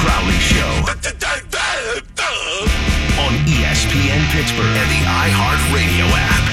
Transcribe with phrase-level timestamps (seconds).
[0.00, 0.72] Crowley Show.
[3.18, 6.44] on ESPN Pittsburgh and the iHeartRadio app.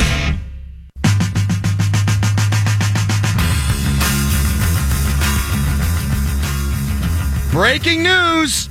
[7.52, 8.70] Breaking news!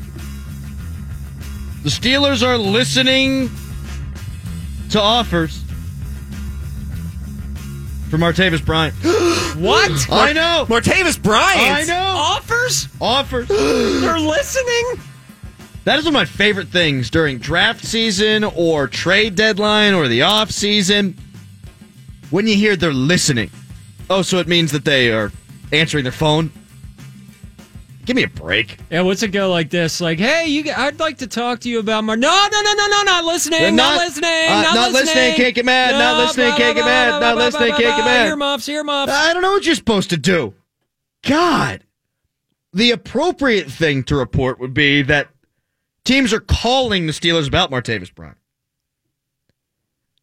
[1.85, 3.51] The Steelers are listening
[4.91, 5.63] to offers
[8.11, 8.95] for Martavis Bryant.
[9.55, 9.91] What?
[10.11, 10.67] I know.
[10.69, 11.61] Martavis Bryant.
[11.61, 12.15] I know.
[12.17, 12.89] Offers?
[13.01, 13.49] Offers.
[13.49, 15.01] They're listening?
[15.85, 20.23] That is one of my favorite things during draft season or trade deadline or the
[20.23, 21.17] off season.
[22.31, 23.51] When you hear they're listening.
[24.09, 25.31] Oh, so it means that they are
[25.73, 26.51] answering their phone.
[28.05, 28.79] Give me a break.
[28.91, 30.01] Yeah, what's it go like this?
[30.01, 32.17] Like, hey, you, I'd like to talk to you about Mar.
[32.17, 33.61] No, no, no, no, no, not listening.
[33.61, 34.49] They're not, not- listening.
[34.49, 37.19] uh, not, not listening, can't get mad, not listening, blah, can't blah, get mad, blah,
[37.21, 38.27] not blah, listening, blah, can't get blah, mad.
[38.29, 39.13] Earmuffs, earmuffs.
[39.13, 40.55] I don't know what you're supposed to do.
[41.23, 41.85] God.
[42.73, 45.29] The appropriate thing to report would be that
[46.05, 48.37] teams are calling the Steelers about Martavis Bryant.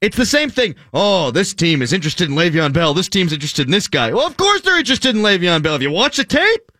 [0.02, 0.76] It's the same thing.
[0.94, 2.94] Oh, this team is interested in Le'Veon Bell.
[2.94, 4.12] This team's interested in this guy.
[4.12, 5.74] Well, of course they're interested in Le'Veon Bell.
[5.74, 6.71] Have you watched the tape?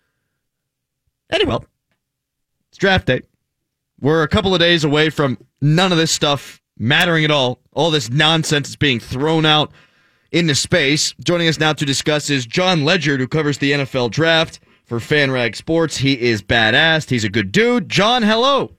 [1.32, 1.58] Anyway,
[2.70, 3.22] it's draft day.
[4.00, 7.60] We're a couple of days away from none of this stuff mattering at all.
[7.74, 9.72] All this nonsense is being thrown out
[10.32, 11.14] into space.
[11.24, 15.56] Joining us now to discuss is John Ledyard, who covers the NFL draft for FanRag
[15.56, 15.98] Sports.
[15.98, 17.10] He is badass.
[17.10, 17.90] He's a good dude.
[17.90, 18.76] John, hello.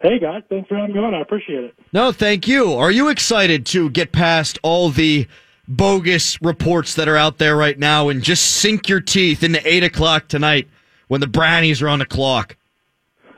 [0.00, 1.14] Hey guys, thanks for having me on.
[1.14, 1.74] I appreciate it.
[1.92, 2.72] No, thank you.
[2.74, 5.26] Are you excited to get past all the
[5.66, 9.82] bogus reports that are out there right now and just sink your teeth into 8
[9.84, 10.68] o'clock tonight
[11.08, 12.56] when the brownies are on the clock?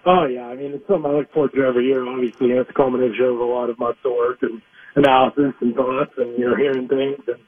[0.06, 2.06] Oh yeah, I mean it's something I look forward to every year.
[2.06, 4.62] Obviously, it's a culmination of a lot of months of work and
[4.96, 7.38] analysis and thoughts, and you know hearing things and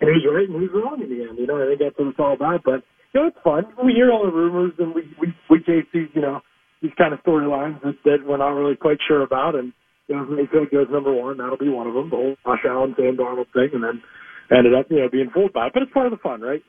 [0.00, 1.38] who's right and who's wrong in the end.
[1.38, 2.62] You know, I think that's what it's all about.
[2.64, 2.82] But
[3.12, 3.64] you know, it's fun.
[3.84, 6.40] We hear all the rumors and we we we chase these you know
[6.82, 9.54] these kind of storylines that, that we're not really quite sure about.
[9.54, 9.72] And
[10.08, 12.10] you know, if Mayfield goes number one, that'll be one of them.
[12.10, 14.02] The whole Josh Allen, Sam Darnold thing, and then
[14.50, 15.72] ended up you know being fooled by it.
[15.74, 16.62] But it's part of the fun, right?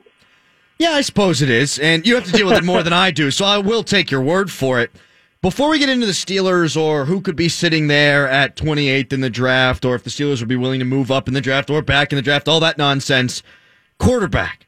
[0.82, 1.78] Yeah, I suppose it is.
[1.78, 4.10] And you have to deal with it more than I do, so I will take
[4.10, 4.90] your word for it.
[5.40, 9.20] Before we get into the Steelers or who could be sitting there at 28th in
[9.20, 11.70] the draft, or if the Steelers would be willing to move up in the draft
[11.70, 13.44] or back in the draft, all that nonsense,
[14.00, 14.66] quarterback.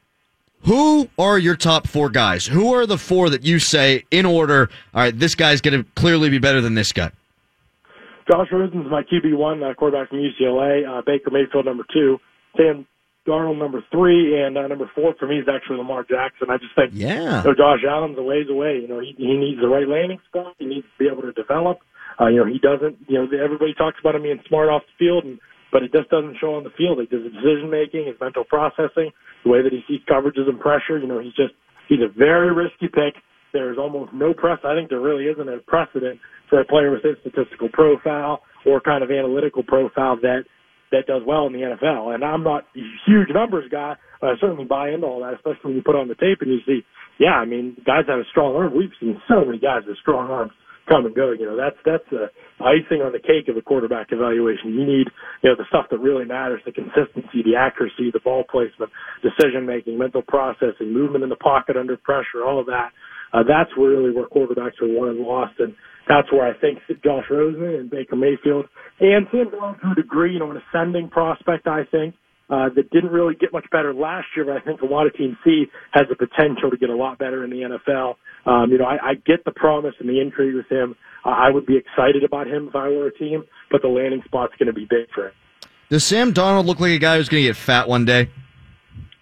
[0.61, 2.45] Who are your top four guys?
[2.45, 4.69] Who are the four that you say in order?
[4.93, 7.11] All right, this guy's going to clearly be better than this guy.
[8.31, 10.87] Josh Rosen's my QB one uh, quarterback from UCLA.
[10.87, 12.21] Uh, Baker Mayfield number two.
[12.55, 12.87] Sam
[13.27, 16.49] Darnold number three, and uh, number four for me is actually Lamar Jackson.
[16.49, 17.41] I just think Yeah.
[17.41, 18.79] you know, Josh Allen's a ways away.
[18.81, 20.55] You know, he, he needs the right landing spot.
[20.59, 21.79] He needs to be able to develop.
[22.21, 22.97] Uh, you know, he doesn't.
[23.07, 25.39] You know, everybody talks about him being smart off the field, and
[25.71, 26.99] but it just doesn't show on the field.
[26.99, 29.11] Like his decision making, his mental processing,
[29.43, 30.97] the way that he sees coverages and pressure.
[30.97, 31.53] You know, he's just
[31.89, 33.19] he's a very risky pick.
[33.53, 34.59] There's almost no press.
[34.63, 36.19] I think there really isn't a precedent
[36.49, 40.45] for a player with his statistical profile or kind of analytical profile that
[40.95, 42.15] that does well in the NFL.
[42.15, 45.75] And I'm not a huge numbers guy, but I certainly buy into all that, especially
[45.75, 46.81] when you put on the tape and you see,
[47.19, 48.75] yeah, I mean, guys have a strong arm.
[48.75, 50.51] We've seen so many guys with strong arms
[50.87, 51.31] come and go.
[51.31, 52.29] You know, that's that's the
[52.59, 54.73] icing on the cake of a quarterback evaluation.
[54.73, 55.07] You need,
[55.41, 58.91] you know, the stuff that really matters: the consistency, the accuracy, the ball placement,
[59.23, 62.91] decision making, mental processing, movement in the pocket under pressure, all of that.
[63.33, 65.75] Uh, that's really where quarterbacks are won and lost, and
[66.07, 68.65] that's where I think Josh Rosen and Baker Mayfield
[68.99, 71.67] and Sam Darnold to a degree, you know, an ascending prospect.
[71.67, 72.15] I think
[72.49, 75.15] uh, that didn't really get much better last year, but I think a lot of
[75.15, 78.15] teams see has the potential to get a lot better in the NFL.
[78.45, 80.95] Um, you know, I, I get the promise and the intrigue with him.
[81.25, 84.21] Uh, I would be excited about him if I were a team, but the landing
[84.25, 85.33] spot's going to be big for him.
[85.89, 88.29] Does Sam Darnold look like a guy who's going to get fat one day?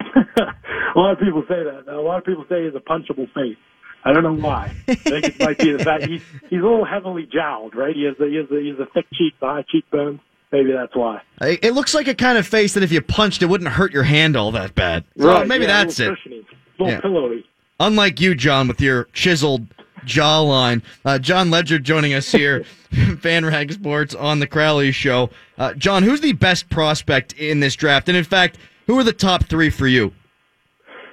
[0.00, 1.88] a lot of people say that.
[1.88, 3.56] A lot of people say he's a punchable face.
[4.04, 4.74] I don't know why.
[4.86, 7.94] I think it might be the fact he's he's a little heavily jowled, right?
[7.94, 10.20] He has a, he has a, he has a thick cheek, the high cheekbones.
[10.52, 11.20] Maybe that's why.
[11.40, 14.04] It looks like a kind of face that if you punched, it wouldn't hurt your
[14.04, 15.04] hand all that bad.
[15.18, 16.10] So Right, maybe yeah, that's it.
[16.14, 16.46] Cushiony,
[16.78, 17.00] Yeah.
[17.00, 17.44] pillowy.
[17.80, 19.66] Unlike you, John, with your chiseled
[20.06, 20.82] jawline.
[21.04, 22.64] Uh, John Ledyard joining us here,
[23.20, 25.30] Fan Rag Sports on the Crowley Show.
[25.58, 28.08] Uh, John, who's the best prospect in this draft?
[28.08, 30.12] And in fact, who are the top three for you?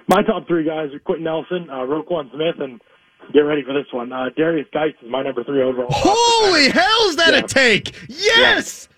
[0.07, 2.81] My top three guys are Quenton Nelson, uh, Roquan Smith, and
[3.33, 4.11] get ready for this one.
[4.11, 5.87] Uh, Derrius Guice is my number three overall.
[5.91, 7.39] Holy hell's that Yeah.
[7.39, 7.95] a take?
[8.09, 8.89] Yes!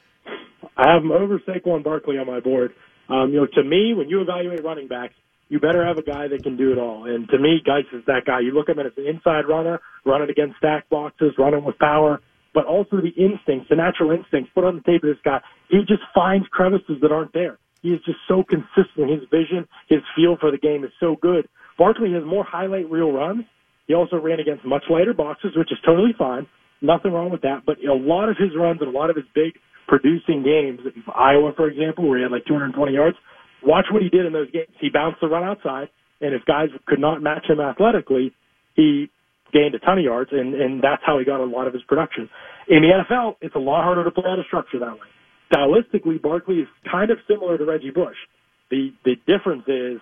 [0.78, 2.74] I have him over Saquon Barkley on my board.
[3.10, 5.14] Um, you know, to me, when you evaluate running backs,
[5.50, 7.06] you better have a guy that can do it all.
[7.06, 8.40] And to me, Guice is that guy.
[8.40, 12.22] You look at him as an inside runner, running against stack boxes, running with power,
[12.56, 14.50] but also the instincts, the natural instincts.
[14.56, 15.42] Put on the tape of this guy.
[15.70, 17.60] He just finds crevices that aren't there.
[17.84, 19.12] He is just so consistent.
[19.12, 21.48] His vision, his feel for the game is so good.
[21.78, 23.44] Barkley has more highlight reel runs,
[23.88, 26.48] He also ran against much lighter boxes, which is totally fine.
[26.82, 27.64] Nothing wrong with that.
[27.66, 29.54] But a lot of his runs and a lot of his big
[29.88, 30.80] producing games,
[31.14, 33.18] Iowa, for example, where he had like 220 yards,
[33.64, 34.72] watch what he did in those games.
[34.80, 35.90] He bounced the run outside,
[36.22, 38.34] and if guys could not match him athletically,
[38.76, 39.10] he
[39.52, 41.84] gained a ton of yards, and, and that's how he got a lot of his
[41.84, 42.30] production.
[42.70, 45.08] In the NFL, it's a lot harder to play out of structure that way.
[45.54, 48.16] Stylistically, Barkley is kind of similar to Reggie Bush.
[48.72, 50.02] The the difference is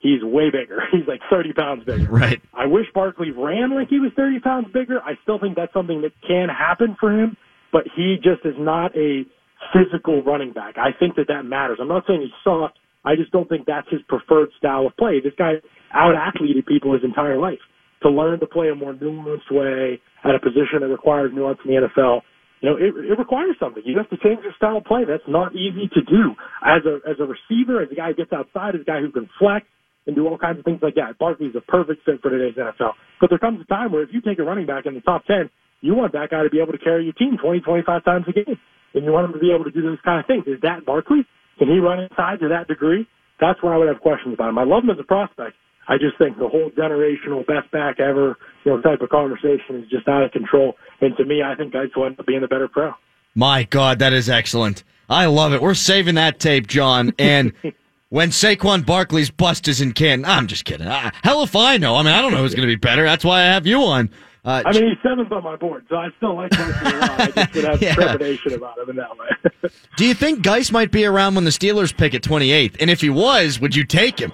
[0.00, 0.80] he's way bigger.
[0.92, 2.08] He's like 30 pounds bigger.
[2.10, 2.40] Right.
[2.52, 5.00] I wish Barkley ran like he was 30 pounds bigger.
[5.00, 7.36] I still think that's something that can happen for him,
[7.72, 9.24] but he just is not a
[9.72, 10.76] physical running back.
[10.76, 11.78] I think that that matters.
[11.80, 12.78] I'm not saying he's soft.
[13.04, 15.20] I just don't think that's his preferred style of play.
[15.20, 15.54] This guy
[15.94, 17.60] out athleted people his entire life.
[18.02, 21.74] To learn to play a more nuanced way at a position that requires nuance in
[21.74, 22.22] the NFL,
[22.60, 23.82] you know, it, it requires something.
[23.86, 25.04] You have to change your style of play.
[25.08, 26.36] That's not easy to do.
[26.64, 29.10] As a as a receiver, as a guy who gets outside, as a guy who
[29.10, 29.64] can flex
[30.06, 32.92] and do all kinds of things like that, Barkley's a perfect fit for today's NFL.
[33.20, 35.24] But there comes a time where if you take a running back in the top
[35.24, 35.48] ten,
[35.80, 38.32] you want that guy to be able to carry your team 20, 25 times a
[38.32, 38.58] game,
[38.94, 40.44] and you want him to be able to do those kind of things.
[40.46, 41.24] Is that Barkley?
[41.58, 43.08] Can he run inside to that degree?
[43.40, 44.58] That's where I would have questions about him.
[44.58, 45.56] I love him as a prospect.
[45.88, 49.88] I just think the whole generational best back ever, you know, type of conversation is
[49.88, 50.76] just out of control.
[51.00, 52.92] And to me, I think Guice will end up being the better pro.
[53.34, 54.84] My God, that is excellent.
[55.08, 55.62] I love it.
[55.62, 57.12] We're saving that tape, John.
[57.18, 57.52] And
[58.10, 60.86] when Saquon Barkley's bust is in Canton, I'm just kidding.
[60.86, 61.96] Uh, hell if I know.
[61.96, 63.04] I mean, I don't know who's going to be better.
[63.04, 64.10] That's why I have you on.
[64.42, 67.20] Uh, I mean, he's seventh on my board, so I still like Barkley a lot.
[67.20, 67.94] I just would have Yeah.
[67.94, 69.70] trepidation about him in that way.
[69.96, 72.76] do you think Guice might be around when the Steelers pick at 28th?
[72.80, 74.32] And if he was, would you take him?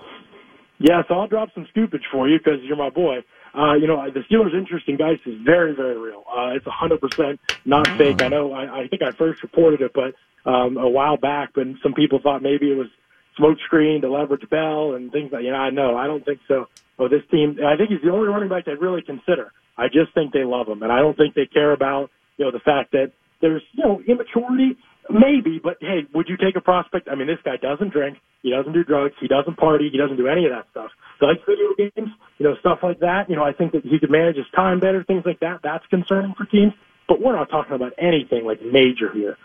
[0.78, 3.24] Yeah, so I'll drop some scoopage for you because you're my boy.
[3.56, 6.24] Uh, you know, the Steelers' interest in Guice is very, very real.
[6.28, 8.20] Uh, it's 100% not fake.
[8.20, 10.14] I know, I, I think I first reported it, but
[10.48, 12.88] um, a while back, but some people thought maybe it was
[13.36, 15.42] smoke screen to leverage Bell and things like.
[15.42, 16.66] You know, I know, I don't think so.
[16.98, 19.52] Oh, this team, I think he's the only running back they really consider.
[19.76, 22.50] I just think they love him, and I don't think they care about you know
[22.50, 24.76] the fact that there's you know immaturity.
[25.08, 27.08] Maybe, but hey, would you take a prospect?
[27.10, 28.18] I mean, this guy doesn't drink.
[28.42, 29.14] He doesn't do drugs.
[29.20, 29.88] He doesn't party.
[29.90, 30.90] He doesn't do any of that stuff.
[31.20, 33.28] He likes video games, you know, stuff like that.
[33.28, 35.60] You know, I think that he could manage his time better, things like that.
[35.62, 36.72] That's concerning for teams.
[37.08, 39.36] But we're not talking about anything like major here.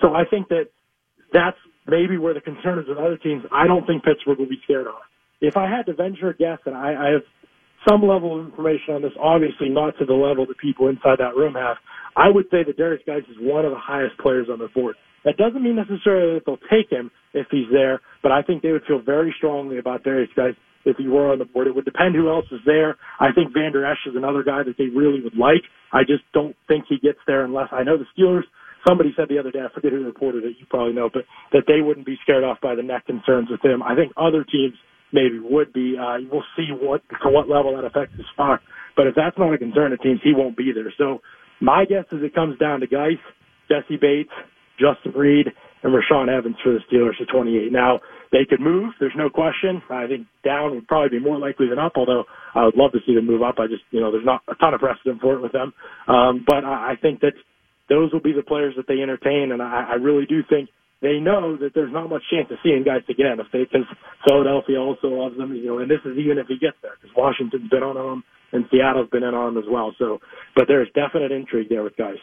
[0.00, 0.68] So I think that
[1.32, 1.56] that's
[1.86, 3.44] maybe where the concern is with other teams.
[3.52, 5.02] I don't think Pittsburgh will be scared off.
[5.40, 7.22] If I had to venture a guess, and I, I have
[7.88, 11.36] some level of information on this, obviously not to the level that people inside that
[11.36, 11.76] room have,
[12.16, 14.96] I would say that Derrius Guice is one of the highest players on the board.
[15.24, 18.72] That doesn't mean necessarily that they'll take him if he's there, but I think they
[18.72, 21.66] would feel very strongly about Derrius Guice if he were on the board.
[21.66, 22.96] It would depend who else is there.
[23.20, 25.62] I think Van Der Esch is another guy that they really would like.
[25.92, 28.44] I just don't think he gets there unless I know the Steelers.
[28.88, 31.64] Somebody said the other day, I forget who reported it, you probably know, but that
[31.68, 33.82] they wouldn't be scared off by the neck concerns with him.
[33.82, 34.74] I think other teams
[35.12, 35.96] maybe would be.
[36.00, 38.60] Uh, we'll see what to what level that affects his stock.
[38.96, 40.92] But if that's not a concern to teams, he won't be there.
[40.96, 41.20] So
[41.60, 43.20] my guess is it comes down to Guice,
[43.68, 44.32] Jessie Bates,
[44.80, 47.72] Justin Reid, and Rashaan Evans for the Steelers at 28.
[47.72, 48.00] Now
[48.32, 48.92] they could move.
[49.00, 49.82] There's no question.
[49.90, 51.92] I think down would probably be more likely than up.
[51.96, 52.24] Although
[52.54, 53.56] I would love to see them move up.
[53.58, 55.72] I just you know there's not a ton of precedent for it with them.
[56.08, 57.34] Um, but I, I think that
[57.88, 60.70] those will be the players that they entertain, and I, I really do think
[61.02, 63.86] they know that there's not much chance of seeing guys again if they because
[64.26, 67.16] Philadelphia also loves them, you know, and this is even if he gets there because
[67.16, 69.94] Washington's been on him and Seattle's been in on him as well.
[69.98, 70.20] So,
[70.54, 72.18] but there's definite intrigue there with guys.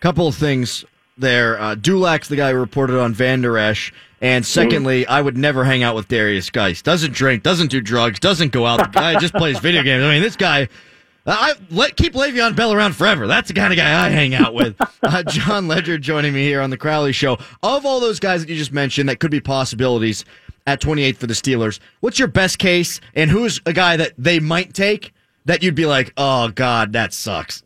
[0.00, 0.84] Couple of things
[1.20, 1.60] there.
[1.60, 3.92] Uh, Dulac's the guy who reported on Van Der Esch.
[4.22, 6.82] And secondly, I would never hang out with Derrius Guice.
[6.82, 8.78] Doesn't drink, doesn't do drugs, doesn't go out.
[8.78, 10.04] The guy just plays video games.
[10.04, 10.68] I mean, this guy.
[11.26, 13.26] I let keep Le'Veon Bell around forever.
[13.26, 14.76] That's the kind of guy I hang out with.
[15.02, 17.38] Uh, John Ledyard joining me here on the Crowley Show.
[17.62, 20.26] Of all those guys that you just mentioned that could be possibilities
[20.66, 24.38] at 28 for the Steelers, what's your best case, and who's a guy that they
[24.38, 25.12] might take
[25.46, 27.64] that you'd be like, oh God, that sucks.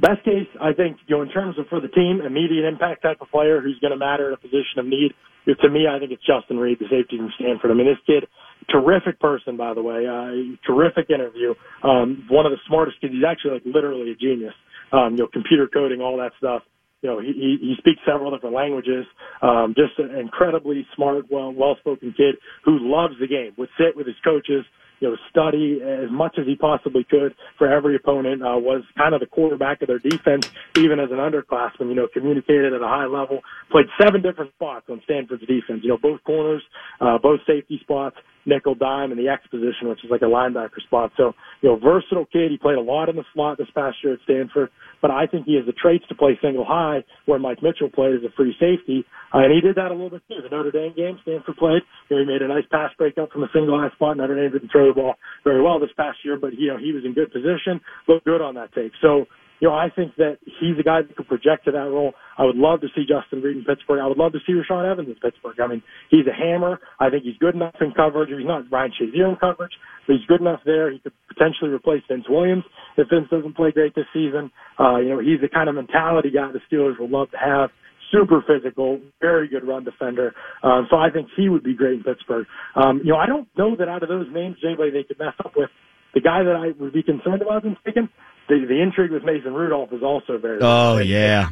[0.00, 3.18] Best case, I think, you know, in terms of for the team, immediate impact type
[3.20, 5.12] of player who's going to matter in a position of need.
[5.48, 7.70] To me, I think it's Justin Reid, the safety from Stanford.
[7.70, 8.28] I mean, this kid,
[8.68, 11.54] terrific person, by the way, uh, terrific interview.
[11.82, 13.14] Um, one of the smartest kids.
[13.14, 14.54] He's actually like literally a genius.
[14.92, 16.62] Um, you know, computer coding, all that stuff.
[17.02, 19.06] You know, he, he, he speaks several different languages.
[19.40, 23.52] Um, just an incredibly smart, well, well-spoken kid who loves the game.
[23.56, 24.64] Would sit with his coaches,
[25.00, 29.14] you know, study as much as he possibly could for every opponent, uh, was kind
[29.14, 30.44] of the quarterback of their defense,
[30.76, 33.40] even as an underclassman, you know, communicated at a high level,
[33.70, 36.62] played seven different spots on Stanford's defense, you know, both corners,
[37.00, 38.16] uh, both safety spots,
[38.48, 41.12] nickel dime and the X position, which is like a linebacker spot.
[41.16, 42.50] So, you know, versatile kid.
[42.50, 44.70] He played a lot in the slot this past year at Stanford,
[45.02, 48.16] but I think he has the traits to play single high where Mike Mitchell played
[48.16, 49.04] as a free safety.
[49.34, 50.40] Uh, and he did that a little bit too.
[50.42, 51.82] The Notre Dame game, Stanford played.
[52.08, 54.16] You know, he made a nice pass breakup from a single high spot.
[54.16, 55.14] Notre Dame didn't throw the ball
[55.44, 58.40] very well this past year, but you know, he was in good position, looked good
[58.40, 58.92] on that tape.
[59.02, 59.26] So,
[59.60, 62.12] you know, I think that he's a guy that could project to that role.
[62.36, 64.00] I would love to see Justin Reid in Pittsburgh.
[64.00, 65.58] I would love to see Rashaan Evans in Pittsburgh.
[65.60, 66.78] I mean, he's a hammer.
[67.00, 68.30] I think he's good enough in coverage.
[68.30, 69.72] He's not Ryan Shazier in coverage,
[70.06, 70.92] but he's good enough there.
[70.92, 72.64] He could potentially replace Vince Williams
[72.96, 74.50] if Vince doesn't play great this season.
[74.78, 77.70] Uh, you know, he's the kind of mentality guy the Steelers would love to have.
[78.12, 80.32] Super physical, very good run defender.
[80.62, 82.46] Um, so I think he would be great in Pittsburgh.
[82.74, 85.34] Um, you know, I don't know that out of those names, anybody they could mess
[85.44, 85.68] up with.
[86.14, 88.08] The guy that I would be concerned about in taking
[88.48, 90.58] the the intrigue with Mason Rudolph is also very.
[90.60, 91.50] Oh yeah.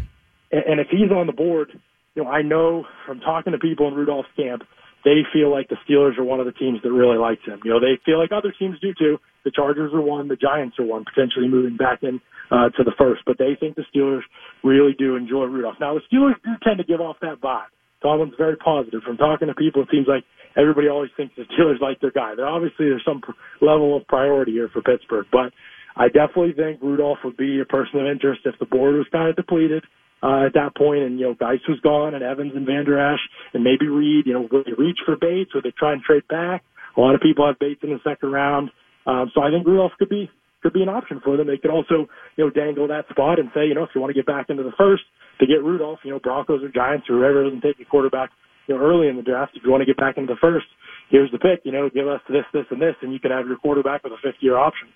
[0.51, 1.71] And, and if he's on the board,
[2.15, 4.63] you know, I know from talking to people in Rudolph's camp,
[5.05, 7.61] they feel like the Steelers are one of the teams that really likes him.
[7.65, 9.19] You know, they feel like other teams do too.
[9.45, 12.93] The Chargers are one, the Giants are one, potentially moving back in uh, to the
[12.99, 13.23] first.
[13.25, 14.23] But they think the Steelers
[14.65, 15.77] really do enjoy Rudolph.
[15.81, 17.71] Now the Steelers do tend to give off that vibe.
[18.03, 19.03] Tomlin's very positive.
[19.03, 20.25] From talking to people, it seems like
[20.57, 22.35] everybody always thinks the Steelers like their guy.
[22.35, 23.23] There obviously there's some
[23.61, 25.53] level of priority here for Pittsburgh, but
[25.97, 29.29] I definitely think Rudolph would be a person of interest if the board was kind
[29.31, 29.83] of depleted
[30.23, 33.21] uh, at that point, and you know Guice was gone, and Evans and Vander Esch,
[33.55, 34.27] and maybe Reid.
[34.27, 35.53] You know, will they reach for Bates?
[35.55, 36.63] Or they try and trade back?
[36.97, 38.71] A lot of people have Bates in the second round,
[39.07, 40.31] um, so I think Rudolph could be
[40.63, 41.47] could be an option for them.
[41.47, 44.11] They could also you know dangle that spot and say, you know, if you want
[44.11, 45.05] to get back into the first
[45.41, 48.31] to get Rudolph, you know, Broncos or Giants or whoever doesn't take a quarterback,
[48.67, 50.67] you know, early in the draft, if you want to get back into the first,
[51.11, 51.61] here's the pick.
[51.65, 54.13] You know, give us this, this, and this, and you can have your quarterback with
[54.13, 54.89] a fifth year option.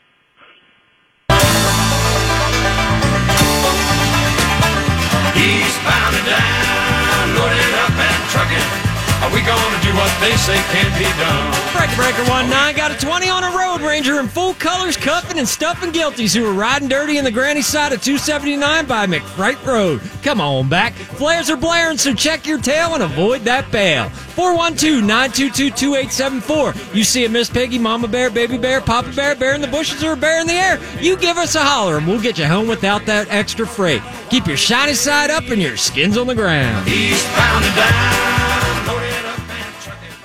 [5.40, 8.89] Eastbound and down, loaded up and trucking.
[9.22, 11.70] Are we gonna do what they say can't be done?
[11.76, 15.38] Breaker Breaker 1 9 got a 20 on a Road Ranger in full colors, cuffing
[15.38, 19.64] and stuffing guilties who are riding dirty in the granny side of 279 by McKnight
[19.64, 20.00] Road.
[20.22, 20.94] Come on back.
[20.94, 24.08] Flares are blaring, so check your tail and avoid that bail.
[24.08, 26.74] 412 922 2874.
[26.94, 30.02] You see a Miss Piggy, Mama Bear, Baby Bear, Papa Bear, Bear in the bushes,
[30.02, 32.46] or a bear in the air, you give us a holler and we'll get you
[32.46, 34.02] home without that extra freight.
[34.30, 36.88] Keep your shiny side up and your skins on the ground.
[36.88, 38.69] Eastbound and down,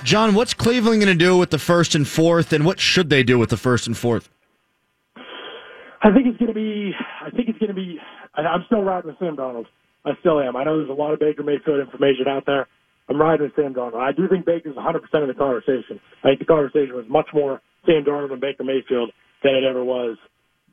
[0.05, 3.23] John, what's Cleveland going to do with the first and fourth, and what should they
[3.23, 4.29] do with the first and fourth?
[5.17, 6.93] I think it's going to be.
[7.25, 7.97] I think it's going to be.
[8.35, 9.65] I'm still riding with Sam Darnold.
[10.05, 10.55] I still am.
[10.55, 12.67] I know there's a lot of Baker Mayfield information out there.
[13.09, 13.97] I'm riding with Sam Darnold.
[13.97, 15.99] I do think Baker's 100% of the conversation.
[16.23, 19.09] I think the conversation was much more Sam Darnold and Baker Mayfield
[19.43, 20.17] than it ever was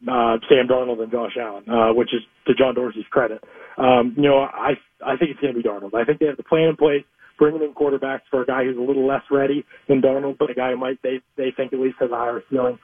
[0.09, 3.43] uh, Sam Darnold and Josh Allen, uh, which is to John Dorsey's credit.
[3.79, 4.73] Um, you know, I
[5.05, 5.95] I think it's going to be Darnold.
[5.95, 7.05] I think they have the plan in place,
[7.39, 10.55] bringing in quarterbacks for a guy who's a little less ready than Darnold, but a
[10.55, 12.79] guy who might they they think at least has a higher ceiling.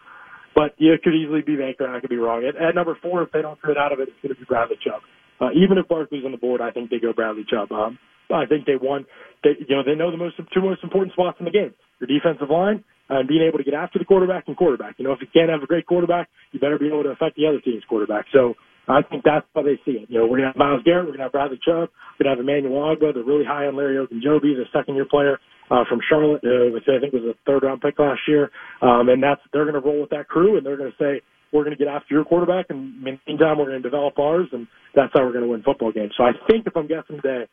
[0.54, 2.44] But yeah, it could easily be Baker, and I could be wrong.
[2.44, 4.46] At, at number four, if they don't trade out of it, it's going to be
[4.46, 5.02] Bradley Chubb.
[5.40, 7.70] Uh, even if Barkley's on the board, I think they go Bradley Chubb.
[7.70, 7.98] Um,
[8.30, 9.06] I think they won.
[9.44, 12.08] They, you know, they know the most two most important spots in the game: your
[12.08, 14.96] defensive line and being able to get after the quarterback and quarterback.
[14.98, 17.36] You know, if you can't have a great quarterback, you better be able to affect
[17.36, 18.26] the other team's quarterback.
[18.32, 18.54] So
[18.88, 20.10] I think that's how they see it.
[20.10, 22.40] You know, we're gonna have Myles Garrett, we're gonna have Bradley Chubb, we're gonna have
[22.40, 23.14] Emmanuel Ogbah.
[23.14, 25.38] They're really high on Larry Ogunjobi, the second year player
[25.70, 28.50] uh, from Charlotte, uh, which I think was a third round pick last year.
[28.80, 31.20] Um, and that's they're gonna roll with that crew, and they're gonna say
[31.52, 34.66] we're going to get after your quarterback, and meantime, we're going to develop ours, and
[34.94, 36.12] that's how we're going to win football games.
[36.16, 37.48] So I think, if I'm guessing today,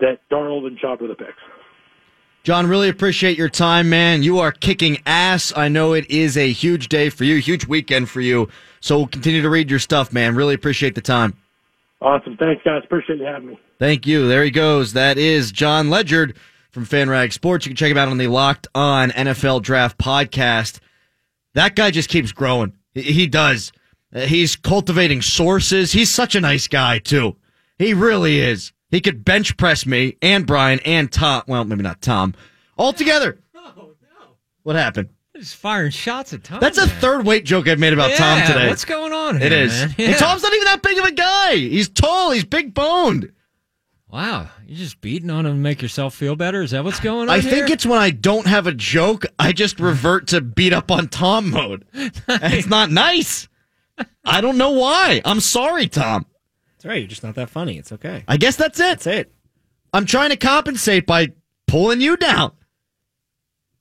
[0.00, 1.40] that Darnold and Chubb are the picks.
[2.42, 4.22] John, really appreciate your time, man.
[4.22, 5.52] You are kicking ass.
[5.54, 8.48] I know it is a huge day for you, huge weekend for you.
[8.80, 10.34] So we'll continue to read your stuff, man.
[10.34, 11.34] Really appreciate the time.
[12.00, 12.38] Awesome.
[12.38, 12.80] Thanks, guys.
[12.82, 13.60] Appreciate you having me.
[13.78, 14.26] Thank you.
[14.26, 14.94] There he goes.
[14.94, 16.34] That is John Ledyard
[16.70, 17.66] from FanRag Sports.
[17.66, 20.80] You can check him out on the Locked On NFL Draft podcast.
[21.52, 22.72] That guy just keeps growing.
[22.94, 23.70] He- does.
[24.12, 25.92] He's cultivating sources.
[25.92, 27.36] He's such a nice guy, too.
[27.78, 28.72] He really is.
[28.90, 31.42] He could bench press me and Brian and Tom.
[31.46, 32.34] Well, maybe not Tom.
[32.76, 33.38] All together.
[33.54, 34.26] Oh, no.
[34.62, 35.08] What happened?
[35.36, 36.60] Just firing shots at Tom.
[36.60, 36.96] That's a man.
[37.00, 38.68] third weight joke I've made about Tom today.
[38.68, 39.46] What's going on here?
[39.46, 39.72] It is.
[39.72, 39.94] man?
[39.98, 41.56] And Tom's not even that big of a guy.
[41.56, 42.30] He's tall.
[42.32, 43.32] He's big boned.
[44.08, 46.62] Wow, you're just beating on him to make yourself feel better.
[46.62, 47.30] Is that what's going on?
[47.30, 50.90] I think it's when I don't have a joke, I just revert to beat up
[50.90, 51.84] on Tom mode.
[51.94, 53.48] It's not nice.
[54.24, 55.22] I don't know why.
[55.24, 56.26] I'm sorry, Tom.
[56.80, 56.98] That's right.
[57.00, 57.76] You're just not that funny.
[57.76, 58.24] It's okay.
[58.26, 58.82] I guess that's it.
[58.82, 59.34] That's it.
[59.92, 61.32] I'm trying to compensate by
[61.66, 62.52] pulling you down.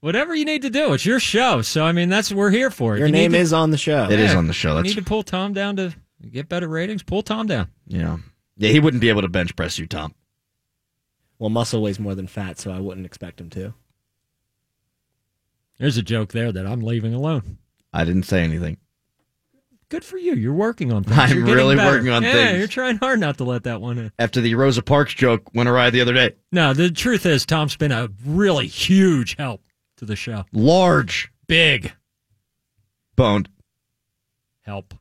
[0.02, 0.92] whatever you need to do.
[0.94, 2.98] It's your show, so I mean that's what we're here for.
[2.98, 4.06] Your you name to- is on the show.
[4.10, 4.76] It is Yeah, on the show.
[4.78, 5.94] You need to pull Tom down to
[6.30, 7.04] get better ratings.
[7.04, 7.70] Pull Tom down.
[7.88, 8.18] yeah.
[8.58, 10.14] Yeah, he wouldn't be able to bench press you, Tom.
[11.38, 13.74] Well, muscle weighs more than fat, so I wouldn't expect him to.
[15.78, 17.60] There's a joke there that I'm leaving alone.
[17.94, 18.76] I didn't say anything.
[19.90, 20.36] Good for you.
[20.36, 21.18] You're working on things.
[21.18, 21.90] I'm You're really better.
[21.98, 22.36] working on things.
[22.36, 22.60] yeah, things.
[22.60, 24.12] you're trying hard not to let that one in.
[24.20, 26.36] After the Rosa Parks joke went awry the other day.
[26.52, 29.64] No, the truth is, Tom's been a really huge help
[29.98, 30.46] to the show.
[30.54, 31.92] Large Big
[33.16, 33.50] boned.
[34.62, 34.94] help.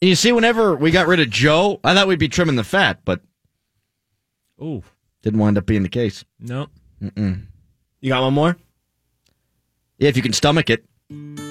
[0.00, 2.64] And you see, whenever we got rid of Joe, I thought we'd be trimming the
[2.64, 3.20] fat, but
[4.62, 4.82] Ooh,
[5.22, 6.24] didn't wind up being the case.
[6.38, 6.68] no.
[7.00, 8.56] You got one more?
[9.98, 10.84] If you can stomach it.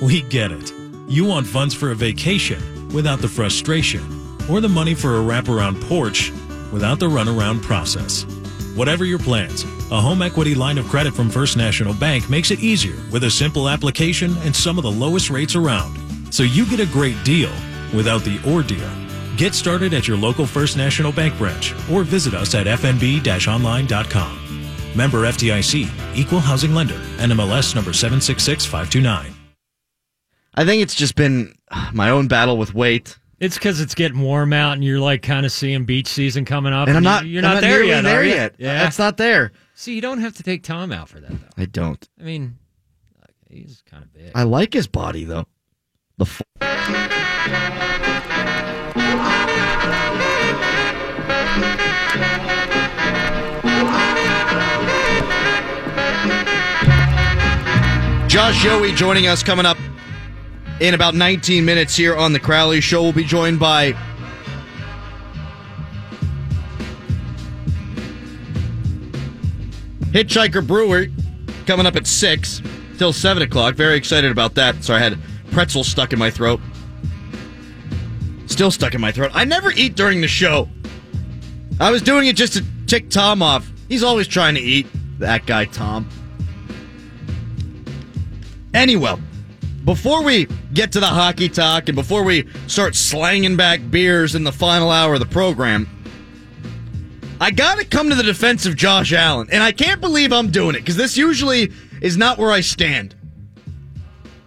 [0.04, 0.72] We get it.
[1.08, 4.04] You want funds for a vacation without the frustration,
[4.50, 6.32] or the money for a wraparound porch
[6.72, 8.24] without the runaround process.
[8.75, 12.60] Whatever your plans, a home equity line of credit from First National Bank makes it
[12.60, 15.98] easier with a simple application and some of the lowest rates around.
[16.32, 17.52] So you get a great deal
[17.96, 18.92] without the ordeal.
[19.38, 24.45] Get started at your local First National Bank branch or visit us at fnb-online.com.
[24.96, 29.34] Member FDIC, Equal Housing Lender, NMLS number 766529.
[30.58, 31.54] I think it's just been
[31.94, 33.18] my own battle with weight.
[33.40, 36.72] It's because it's getting warm out and you're like kind of seeing beach season coming
[36.72, 36.88] up.
[36.88, 38.02] And I'm not, You're I'm not, there yet.
[38.04, 38.30] there are you?
[38.34, 38.56] yet.
[38.58, 38.84] Yeah.
[38.84, 39.52] That's not there.
[39.74, 41.48] See, you don't have to take Tom out for that though.
[41.62, 42.08] I don't.
[42.18, 42.58] I mean,
[43.50, 44.32] he's kind of big.
[44.34, 45.46] I like his body, though.
[46.18, 46.42] The f-
[58.36, 59.77] Josh Yohe joining us coming up
[60.82, 63.01] in about 19 minutes here on the Crowley Show.
[63.01, 63.94] We'll be joined by
[70.12, 71.06] Hitchhiker Brewer
[71.65, 72.62] coming up at 6
[72.98, 73.75] till 7 o'clock.
[73.75, 74.84] Very excited about that.
[74.84, 75.18] Sorry, I had
[75.51, 76.60] pretzel stuck in my throat.
[78.48, 79.32] Still stuck in my throat.
[79.34, 80.68] I never eat during the show.
[81.80, 83.72] I was doing it just to tick Tom off.
[83.88, 84.88] He's always trying to eat.
[85.20, 86.10] That guy, Tom.
[88.75, 89.15] Anyway,
[89.86, 94.44] before we get to the hockey talk and before we start slanging back beers in
[94.44, 95.88] the final hour of the program,
[97.39, 99.48] I got to come to the defense of Josh Allen.
[99.50, 103.15] And I can't believe I'm doing it because this usually is not where I stand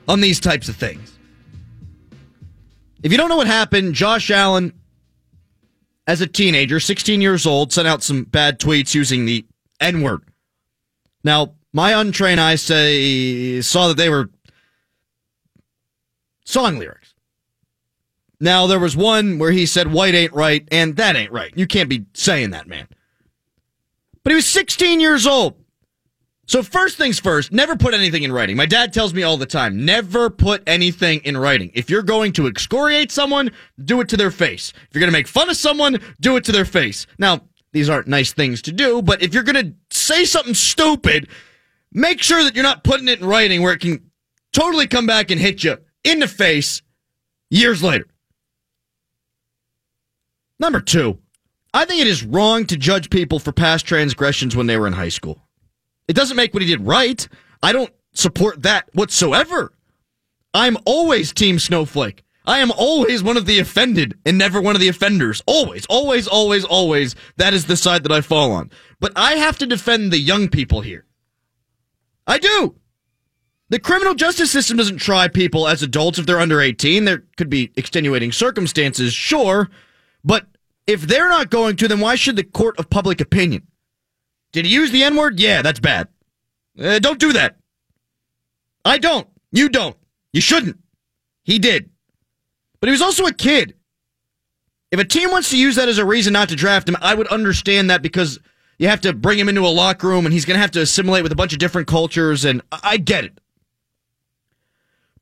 [0.07, 1.19] on these types of things.
[3.03, 4.75] If you don't know what happened, Josh Allen,
[6.07, 9.47] as a teenager, 16 years old, sent out some bad tweets using the
[9.81, 10.21] N word.
[11.25, 14.31] Now, my untrained eyes say saw that they were
[16.45, 17.15] song lyrics.
[18.41, 21.53] Now there was one where he said white ain't right, and that ain't right.
[21.57, 22.87] You can't be saying that, man.
[24.23, 25.57] But he was 16 years old.
[26.47, 28.57] So first things first, never put anything in writing.
[28.57, 31.71] My dad tells me all the time, never put anything in writing.
[31.75, 33.51] If you're going to excoriate someone,
[33.85, 34.73] do it to their face.
[34.75, 37.07] If you're going to make fun of someone, do it to their face.
[37.19, 41.29] Now, these aren't nice things to do, but if you're going to say something stupid,
[41.93, 44.11] make sure that you're not putting it in writing where it can
[44.53, 46.83] totally come back and hit you in the face
[47.51, 48.07] years later.
[50.61, 51.19] Number two,
[51.73, 54.95] I think it is wrong to judge people for past transgressions when they were in
[54.95, 55.43] high school.
[56.09, 57.27] It doesn't make what he did right.
[57.63, 59.73] I don't support that whatsoever.
[60.55, 62.25] I'm always Team Snowflake.
[62.47, 65.43] I am always one of the offended and never one of the offenders.
[65.47, 67.15] Always, always, always, always.
[67.37, 68.71] That is the side that I fall on.
[69.01, 71.05] But I have to defend the young people here.
[72.29, 72.77] I do.
[73.71, 77.05] The criminal justice system doesn't try people as adults if they're under 18.
[77.05, 79.69] There could be extenuating circumstances, sure.
[80.25, 80.47] But
[80.87, 83.67] if they're not going to, then why should the court of public opinion?
[84.53, 85.41] Did he use the N word?
[85.41, 86.09] Yeah, that's bad.
[86.79, 87.57] Uh, don't do that.
[88.85, 89.29] I don't.
[89.51, 89.97] You don't.
[90.33, 90.79] You shouldn't.
[91.45, 91.91] He did.
[92.81, 93.75] But he was also a kid.
[94.91, 97.15] If a team wants to use that as a reason not to draft him, I
[97.15, 98.39] would understand that because
[98.79, 100.81] you have to bring him into a locker room and he's going to have to
[100.81, 103.41] assimilate with a bunch of different cultures, and I get it.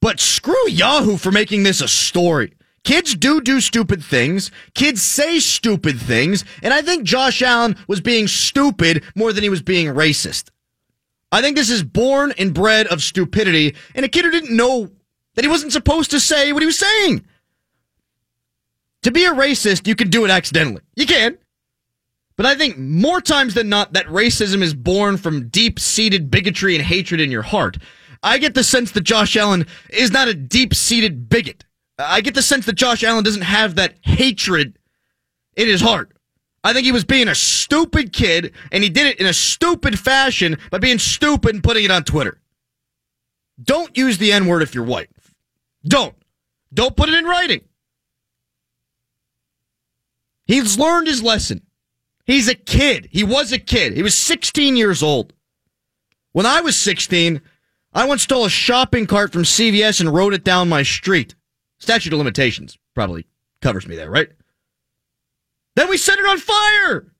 [0.01, 2.53] But screw Yahoo for making this a story.
[2.85, 4.53] Kids do do stupid things.
[4.75, 6.45] Kids say stupid things.
[6.63, 10.51] And I think Josh Allen was being stupid more than he was being racist.
[11.33, 14.91] I think this is born and bred of stupidity and a kid who didn't know
[15.35, 17.25] that he wasn't supposed to say what he was saying.
[19.03, 20.83] To be a racist, you can do it accidentally.
[20.95, 21.39] You can.
[22.37, 26.75] But I think more times than not, that racism is born from deep seated bigotry
[26.75, 27.79] and hatred in your heart.
[28.23, 31.65] I get the sense that Josh Allen is not a deep seated bigot.
[31.99, 34.79] I get the sense that Josh Allen doesn't have that hatred
[35.57, 36.13] in his heart.
[36.63, 39.99] I think he was being a stupid kid, and he did it in a stupid
[39.99, 42.41] fashion by being stupid and putting it on Twitter.
[43.63, 45.09] Don't use the N word if you're white.
[45.87, 46.15] Don't.
[46.75, 47.61] Don't put it in writing.
[50.45, 51.63] He's learned his lesson.
[52.27, 53.09] He's a kid.
[53.13, 53.95] He was a kid.
[53.95, 55.33] He was 16 years old.
[56.33, 57.41] When I was 16,
[57.95, 61.35] I once stole a shopping cart from CVS and rode it down my street.
[61.79, 63.27] Statute of limitations probably
[63.63, 64.29] covers me there, right?
[65.77, 67.13] Then we set it on fire.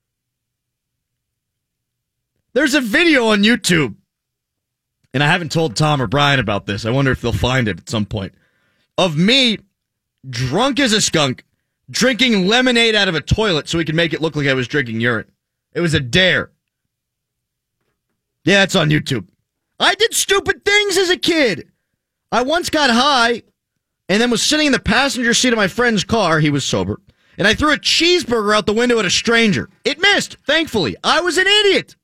[2.53, 3.95] There's a video on YouTube,
[5.13, 6.85] and I haven't told Tom or Brian about this.
[6.85, 8.33] I wonder if they'll find it at some point.
[8.97, 9.59] Of me,
[10.27, 11.43] drunk as a skunk,
[11.89, 14.67] drinking lemonade out of a toilet so he could make it look like I was
[14.67, 15.31] drinking urine.
[15.73, 16.51] It was a dare.
[18.43, 19.27] Yeah, it's on YouTube.
[19.79, 21.69] I did stupid things as a kid.
[22.31, 23.43] I once got high
[24.09, 26.39] and then was sitting in the passenger seat of my friend's car.
[26.39, 26.99] He was sober.
[27.37, 29.69] And I threw a cheeseburger out the window at a stranger.
[29.85, 30.95] It missed, thankfully.
[31.03, 31.95] I was an idiot.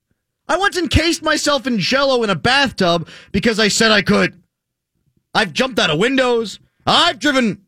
[0.48, 4.40] I once encased myself in jello in a bathtub because I said I could.
[5.34, 6.60] I've jumped out of windows.
[6.86, 7.62] I've driven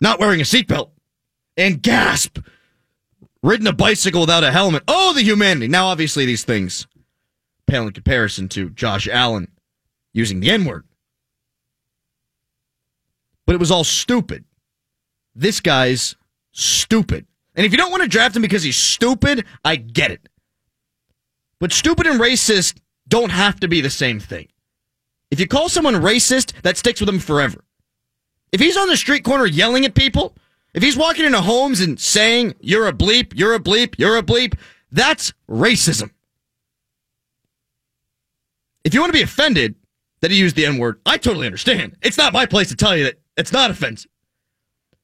[0.00, 0.90] not wearing a seatbelt
[1.58, 2.38] and gasp,
[3.42, 4.84] ridden a bicycle without a helmet.
[4.88, 5.68] Oh, the humanity.
[5.68, 6.86] Now, obviously, these things
[7.66, 9.48] pale in comparison to Josh Allen
[10.14, 10.84] using the N word.
[13.44, 14.44] But it was all stupid.
[15.34, 16.16] This guy's
[16.52, 17.26] stupid.
[17.54, 20.28] And if you don't want to draft him because he's stupid, I get it.
[21.58, 24.48] But stupid and racist don't have to be the same thing.
[25.30, 27.64] If you call someone racist, that sticks with them forever.
[28.52, 30.34] If he's on the street corner yelling at people,
[30.74, 34.22] if he's walking into homes and saying, you're a bleep, you're a bleep, you're a
[34.22, 34.58] bleep,
[34.92, 36.10] that's racism.
[38.84, 39.74] If you want to be offended
[40.20, 41.96] that he used the N word, I totally understand.
[42.02, 44.10] It's not my place to tell you that it's not offensive.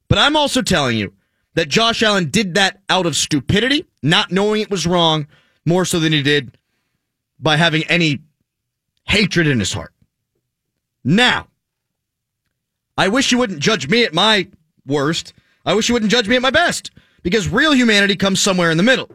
[0.07, 1.13] But I'm also telling you
[1.55, 5.27] that Josh Allen did that out of stupidity, not knowing it was wrong,
[5.65, 6.57] more so than he did
[7.39, 8.19] by having any
[9.05, 9.93] hatred in his heart.
[11.03, 11.47] Now,
[12.97, 14.47] I wish you wouldn't judge me at my
[14.85, 15.33] worst.
[15.65, 16.91] I wish you wouldn't judge me at my best
[17.23, 19.09] because real humanity comes somewhere in the middle.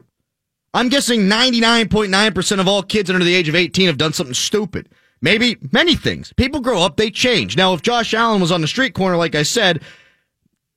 [0.75, 4.89] I'm guessing 99.9% of all kids under the age of 18 have done something stupid.
[5.21, 6.33] Maybe many things.
[6.33, 7.57] People grow up, they change.
[7.57, 9.83] Now, if Josh Allen was on the street corner, like I said,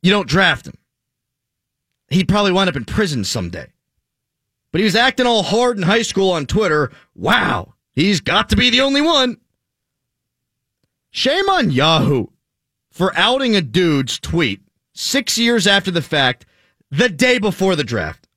[0.02, 0.78] you don't draft him.
[2.10, 3.72] He'd probably wind up in prison someday.
[4.72, 6.92] But he was acting all hard in high school on Twitter.
[7.16, 9.38] Wow, he's got to be the only one.
[11.12, 12.26] Shame on Yahoo
[12.92, 14.62] for outing a dude's tweet
[14.94, 16.46] six years after the fact,
[16.92, 18.28] the day before the draft.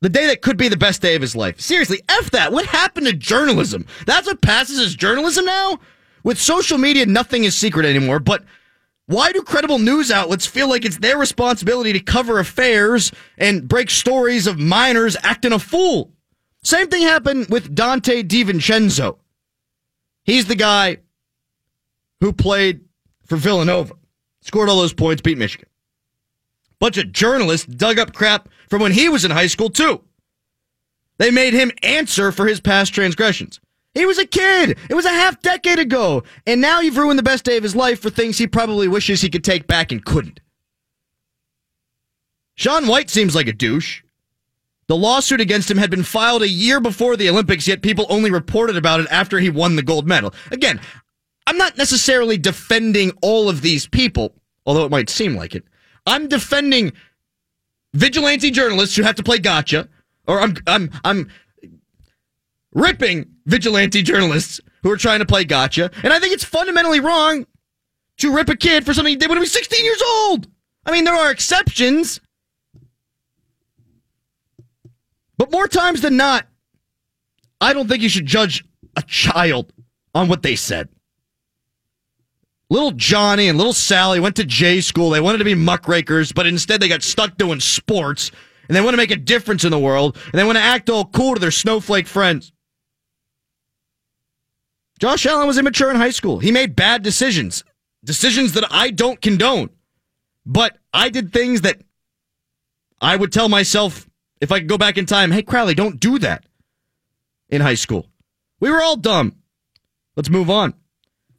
[0.00, 1.60] The day that could be the best day of his life.
[1.60, 2.52] Seriously, F that.
[2.52, 3.86] What happened to journalism?
[4.06, 5.78] That's what passes as journalism now?
[6.22, 8.44] With social media, nothing is secret anymore, but
[9.06, 13.90] why do credible news outlets feel like it's their responsibility to cover affairs and break
[13.90, 16.12] stories of minors acting a fool?
[16.62, 19.18] Same thing happened with Donte DiVincenzo.
[20.24, 20.98] He's the guy
[22.20, 22.80] who played
[23.26, 23.94] for Villanova,
[24.44, 25.68] scored all those points, beat Michigan.
[26.78, 30.02] Bunch of journalists dug up crap from when he was in high school, too.
[31.18, 33.60] They made him answer for his past transgressions.
[33.94, 34.76] He was a kid.
[34.90, 36.24] It was a half decade ago.
[36.46, 39.20] And now you've ruined the best day of his life for things he probably wishes
[39.20, 40.40] he could take back and couldn't.
[42.56, 44.02] Shaun White seems like a douche.
[44.86, 48.30] The lawsuit against him had been filed a year before the Olympics, yet people only
[48.30, 50.34] reported about it after he won the gold medal.
[50.50, 50.80] Again,
[51.46, 54.34] I'm not necessarily defending all of these people,
[54.66, 55.64] although it might seem like it.
[56.06, 56.92] I'm defending
[57.92, 59.88] vigilante journalists who have to play gotcha,
[60.26, 61.30] or I'm I'm I'm
[62.72, 65.90] ripping vigilante journalists who are trying to play gotcha.
[66.02, 67.46] And I think it's fundamentally wrong
[68.18, 70.48] to rip a kid for something he did when he was 16 years old.
[70.86, 72.20] I mean, there are exceptions.
[75.36, 76.46] But more times than not,
[77.60, 78.64] I don't think you should judge
[78.96, 79.72] a child
[80.14, 80.88] on what they said.
[82.70, 85.10] Little Johnny and little Sally went to J school.
[85.10, 88.30] They wanted to be muckrakers, but instead they got stuck doing sports.
[88.68, 90.16] And they want to make a difference in the world.
[90.24, 92.52] And they want to act all cool to their snowflake friends.
[94.98, 96.38] Josh Allen was immature in high school.
[96.38, 97.64] He made bad decisions,
[98.02, 99.70] decisions that I don't condone.
[100.46, 101.82] But I did things that
[103.00, 104.08] I would tell myself
[104.40, 106.46] if I could go back in time, hey, Crowley, don't do that
[107.50, 108.08] in high school.
[108.60, 109.36] We were all dumb.
[110.16, 110.74] Let's move on.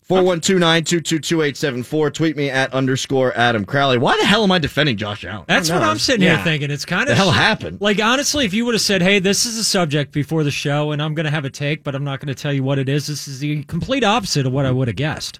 [0.09, 2.13] 412-922-2874.
[2.13, 3.97] Tweet me at underscore Adam Crowley.
[3.97, 5.45] Why the hell am I defending Josh Allen?
[5.47, 6.35] That's what I'm sitting Yeah.
[6.35, 6.71] here thinking.
[6.71, 7.79] It's kind The of hell happened?
[7.81, 10.91] Like honestly, if you would have said, "Hey, this is a subject before the show,
[10.91, 12.77] and I'm going to have a take, but I'm not going to tell you what
[12.79, 15.39] it is," this is the complete opposite of what I would have guessed.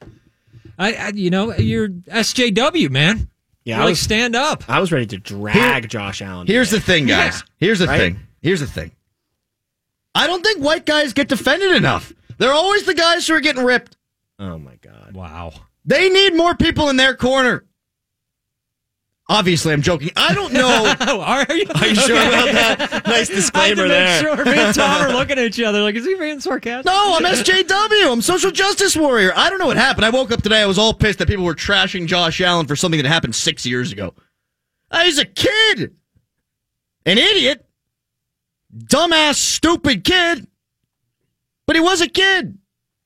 [0.80, 3.30] I, I you know, you're SJW man.
[3.63, 4.63] Yeah, You're I like was- stand up.
[4.67, 6.45] I was ready to drag Josh Allen.
[6.47, 7.43] Here's the thing, guys.
[7.58, 7.97] Here's the Right?
[7.99, 8.19] thing.
[8.41, 8.91] Here's the thing.
[10.13, 12.13] I don't think white guys get defended enough.
[12.38, 13.97] They're always the guys who are getting ripped.
[14.39, 15.13] Oh my god.
[15.13, 15.54] Wow.
[15.86, 17.65] They need more people in their corner.
[19.28, 20.12] Obviously, I'm joking.
[20.15, 20.95] I don't know.
[21.02, 21.65] Oh, are you?
[21.74, 23.06] Are you sure about that?
[23.08, 24.21] Nice I had disclaimer to make there.
[24.21, 26.86] sure me and Tom are looking at each other like, is he being sarcastic?
[26.86, 28.12] No, I'm SJW.
[28.12, 29.32] I'm social justice warrior.
[29.36, 30.06] I don't know what happened.
[30.06, 30.62] I woke up today.
[30.62, 33.65] I was all pissed that people were trashing Josh Allen for something that happened six
[33.65, 34.13] years ago.
[34.91, 35.95] Uh, He's a kid,
[37.08, 37.65] an idiot,
[38.78, 40.45] dumbass, stupid kid.
[41.65, 42.60] But he was a kid.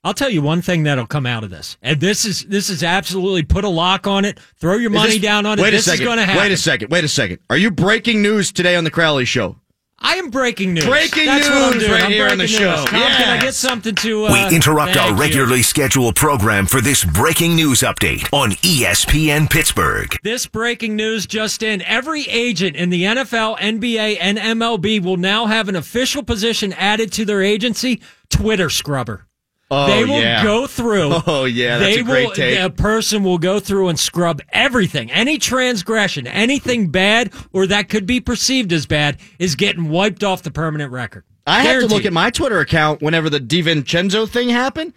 [0.04, 2.84] I'll tell you one thing that'll come out of this, and this is this is
[2.84, 4.40] absolutely put a lock on it.
[4.56, 5.62] Throw your Is money this- down on it.
[5.62, 6.02] Wait this a second.
[6.04, 6.42] is going to happen.
[6.42, 6.90] Wait a second.
[6.90, 7.40] Wait a second.
[7.50, 9.58] Are you breaking news today on the Crowley Show?
[10.02, 10.86] I am breaking news.
[10.86, 11.92] Breaking That's what I'm news doing.
[11.92, 12.76] right I'm here on the breaking show.
[12.78, 12.86] news.
[12.86, 14.26] Tom, can I get something to?
[14.28, 15.20] Uh, We interrupt thank our you.
[15.20, 20.16] regularly scheduled program for this breaking news update on ESPN Pittsburgh.
[20.24, 21.82] This breaking news just in.
[21.82, 27.12] Every agent in the NFL, NBA, and MLB will now have an official position added
[27.12, 29.26] to their agency Twitter scrubber.
[29.72, 30.42] Oh, they will yeah.
[30.44, 31.14] go through.
[31.28, 32.60] Oh, yeah, that's they a great will, take.
[32.60, 35.12] A person will go through and scrub everything.
[35.12, 40.42] Any transgression, anything bad or that could be perceived as bad is getting wiped off
[40.42, 41.24] the permanent record.
[41.46, 44.94] I had to look at my Twitter account whenever the DiVincenzo thing happened,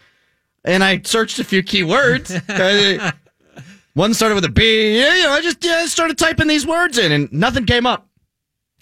[0.65, 2.31] and I searched a few keywords.
[3.03, 3.13] Uh,
[3.95, 4.99] One started with a B.
[4.99, 8.09] Yeah, you know, I just yeah, started typing these words in, and nothing came up.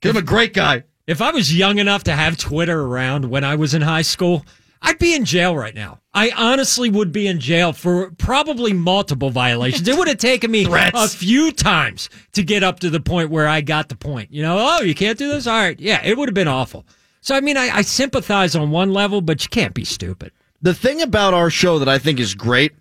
[0.01, 0.85] 'Cause I'm a great guy.
[1.09, 4.47] If I was young enough to have Twitter around when I was in high school,
[4.83, 6.01] I'd be in jail right now.
[6.15, 9.87] I honestly would be in jail for probably multiple violations.
[9.87, 11.15] It would have taken me Threats.
[11.15, 14.33] a few times to get up to the point where I got the point.
[14.33, 15.47] You know, oh, you can't do this?
[15.47, 15.79] All right.
[15.79, 16.87] Yeah, it would have been awful.
[17.21, 20.33] So, I mean, I, I sympathize on one level, but you can't be stupid.
[20.63, 22.73] The thing about our show that I think is great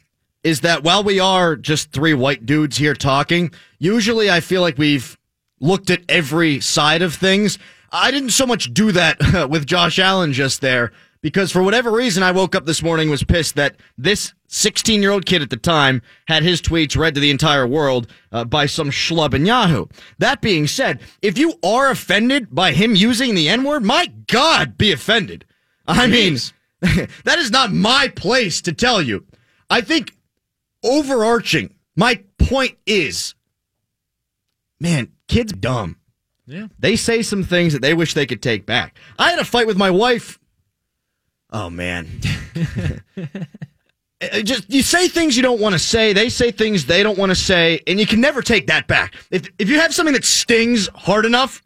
[0.43, 4.77] is that while we are just three white dudes here talking, usually I feel like
[4.77, 5.17] we've
[5.59, 7.59] looked at every side of things.
[7.91, 12.23] I didn't so much do that with Josh Allen just there because for whatever reason
[12.23, 15.57] I woke up this morning was pissed that this 16 year old kid at the
[15.57, 19.85] time had his tweets read to the entire world uh, by some schlub in Yahoo.
[20.17, 24.77] That being said, if you are offended by him using the N word, my God,
[24.77, 25.45] be offended.
[25.87, 26.37] I mean,
[26.81, 29.25] that is not my place to tell you.
[29.69, 30.15] I think
[30.83, 33.35] overarching, my point is,
[34.79, 35.97] man, kids dumb.
[36.45, 36.67] Yeah.
[36.79, 38.97] They say some things that they wish they could take back.
[39.19, 40.38] I had a fight with my wife.
[41.51, 42.07] Oh man.
[44.21, 46.11] Uh, Just you say things you don't want to say.
[46.11, 49.15] They say things they don't want to say, and you can never take that back.
[49.31, 51.63] If if you have something that stings hard enough,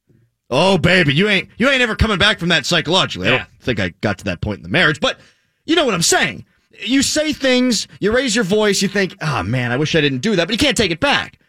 [0.52, 3.28] oh baby, you ain't you ain't ever coming back from that psychologically.
[3.28, 5.20] I don't think I got to that point in the marriage, but
[5.66, 6.46] you know what I'm saying.
[6.80, 10.20] You say things, you raise your voice, you think, oh man, I wish I didn't
[10.20, 11.40] do that, but you can't take it back.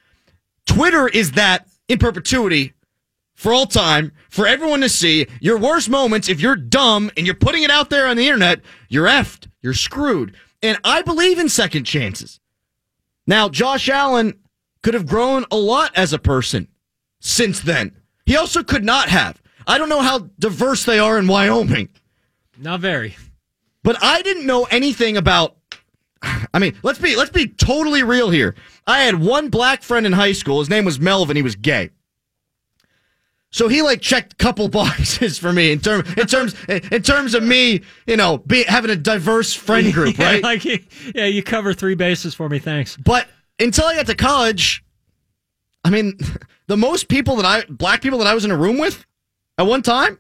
[0.66, 2.73] Twitter is that in perpetuity
[3.45, 5.27] for all time, for everyone to see.
[5.39, 8.63] Your worst moments, if you're dumb and you're putting it out there on the internet,
[8.89, 9.49] you're effed.
[9.61, 10.35] You're screwed.
[10.63, 12.41] And I believe in second chances.
[13.27, 14.39] Now, Josh Allen
[14.83, 16.69] could have grown a lot as a person
[17.21, 17.95] since then.
[18.25, 19.43] He also could not have.
[19.67, 21.91] I don't know how diverse they are in Wyoming,
[22.59, 23.15] Not very.
[23.83, 25.59] but I didn't know anything about
[26.55, 28.55] I mean, let's be let's be totally real here.
[28.87, 30.61] I had one black friend in high school.
[30.61, 31.37] His name was Melvin.
[31.37, 31.91] He was gay.
[33.55, 37.35] So he like checked a couple boxes for me in term in terms in terms
[37.35, 40.43] of me, you know, be, having a diverse friend group, Yeah, right?
[40.43, 40.64] Like,
[41.14, 42.59] yeah, you cover three bases for me.
[42.59, 42.97] Thanks.
[42.97, 43.29] But
[43.61, 44.85] until I got to college,
[45.85, 46.19] I mean,
[46.67, 49.07] the most people that I black people that I was in a room with
[49.57, 50.19] at one time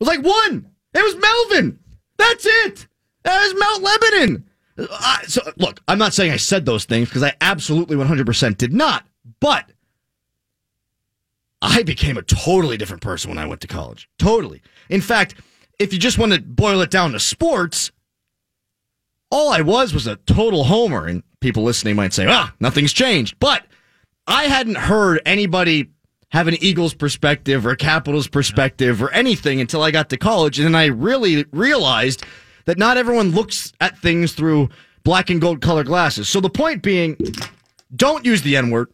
[0.00, 0.68] was like one.
[0.92, 1.78] It was Melvin.
[2.16, 2.88] That's it.
[3.22, 4.50] That was Mount Lebanon.
[4.90, 8.72] I, so look, I'm not saying I said those things because I absolutely 100% did
[8.72, 9.06] not.
[9.38, 9.70] But
[11.62, 14.08] I became a totally different person when I went to college.
[14.18, 14.62] Totally.
[14.88, 15.34] In fact,
[15.78, 17.90] if you just want to boil it down to sports,
[19.30, 21.06] all I was was a total homer.
[21.06, 23.38] And people listening might say, ah, nothing's changed.
[23.40, 23.64] But
[24.26, 25.90] I hadn't heard anybody
[26.30, 30.58] have an Eagles perspective or a Capitals perspective or anything until I got to college.
[30.58, 32.24] And then I really realized
[32.66, 34.68] that not everyone looks at things through
[35.02, 36.28] black and gold color glasses.
[36.28, 37.16] So the point being,
[37.94, 38.92] don't use the N word.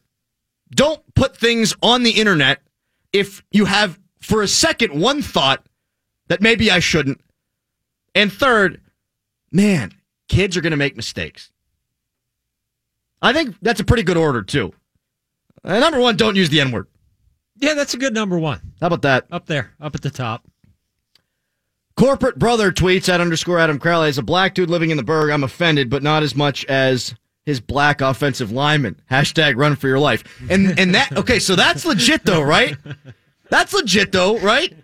[0.76, 2.60] Don't put things on the internet
[3.10, 5.66] if you have, for a second, one thought
[6.28, 7.20] that maybe I shouldn't.
[8.14, 8.82] And third,
[9.50, 9.92] man,
[10.28, 11.50] kids are going to make mistakes.
[13.22, 14.72] I think that's a pretty good order, too.
[15.64, 16.88] Uh, number one, don't use the N word.
[17.58, 18.74] Yeah, that's a good number one.
[18.80, 19.26] How about that?
[19.30, 20.44] Up there, up at the top.
[21.96, 25.30] Corporate brother tweets at underscore Adam Crowley as a black dude living in the Burgh.
[25.30, 27.14] I'm offended, but not as much as
[27.46, 29.00] his black offensive lineman.
[29.10, 30.24] Hashtag run for your life.
[30.50, 32.76] And and that okay, so that's legit though, right?
[33.48, 34.76] That's legit though, right?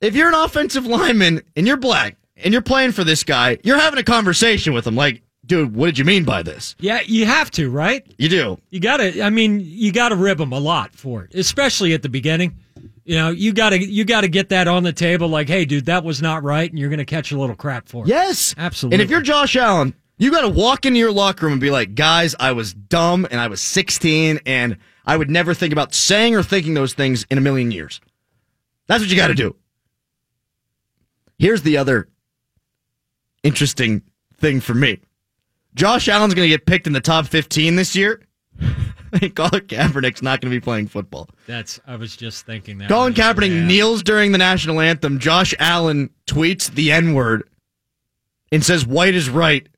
[0.00, 3.78] If you're an offensive lineman and you're black and you're playing for this guy, you're
[3.80, 4.94] having a conversation with him.
[4.94, 6.76] Like, dude, what did you mean by this?
[6.78, 8.06] Yeah, you have to, right?
[8.18, 8.58] You do.
[8.68, 9.22] You got to.
[9.22, 12.58] I mean, you got to rib him a lot for it, especially at the beginning.
[13.04, 15.28] You know, you got to you got to get that on the table.
[15.28, 17.88] Like, hey, dude, that was not right, and you're going to catch a little crap
[17.88, 18.08] for it.
[18.08, 18.96] Yes, Absolutely.
[18.96, 21.70] And if you're Josh Allen, you got to walk into your locker room and be
[21.70, 25.94] like, guys, I was dumb and I was 16 and I would never think about
[25.94, 28.00] saying or thinking those things in a million years.
[28.86, 29.54] That's what you got to do.
[31.38, 32.08] Here's the other
[33.42, 34.02] interesting
[34.38, 35.00] thing for me.
[35.74, 38.22] Josh Allen's going to get picked in the top 15 this year.
[39.34, 41.28] Colin Kaepernick's not going to be playing football.
[41.46, 41.78] That's.
[41.86, 42.88] I was just thinking that.
[42.88, 43.12] Colin.
[43.14, 43.66] Kaepernick Yeah.
[43.66, 45.18] kneels during the national anthem.
[45.18, 47.48] Josh Allen tweets the N word
[48.50, 49.68] and says white is right.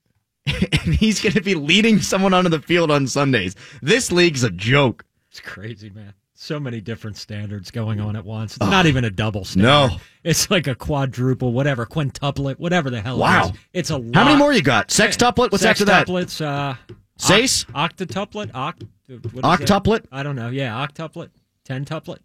[0.85, 3.55] and he's going to be leading someone onto the field on Sundays.
[3.83, 5.05] This league's a joke.
[5.31, 6.15] It's crazy, man.
[6.35, 8.57] So many different standards going on at once.
[8.57, 9.67] It's not even a double standard.
[9.69, 9.97] No.
[10.23, 13.49] It's like a quadruple, whatever, quintuplet, whatever the hell Wow.
[13.49, 13.61] it is.
[13.73, 14.15] It's a lot.
[14.15, 14.89] How many more you got?
[14.89, 15.51] Sextuplet?
[15.51, 16.07] What's after that?
[16.07, 16.75] Sextuplets, uh,
[17.19, 17.67] Sace?
[17.73, 18.07] oct-?
[18.07, 19.83] Oct- what is that?
[19.83, 20.05] Octuplet?
[20.13, 20.49] I don't know.
[20.51, 21.31] Yeah, octuplet.
[21.69, 22.19] Tentuplet.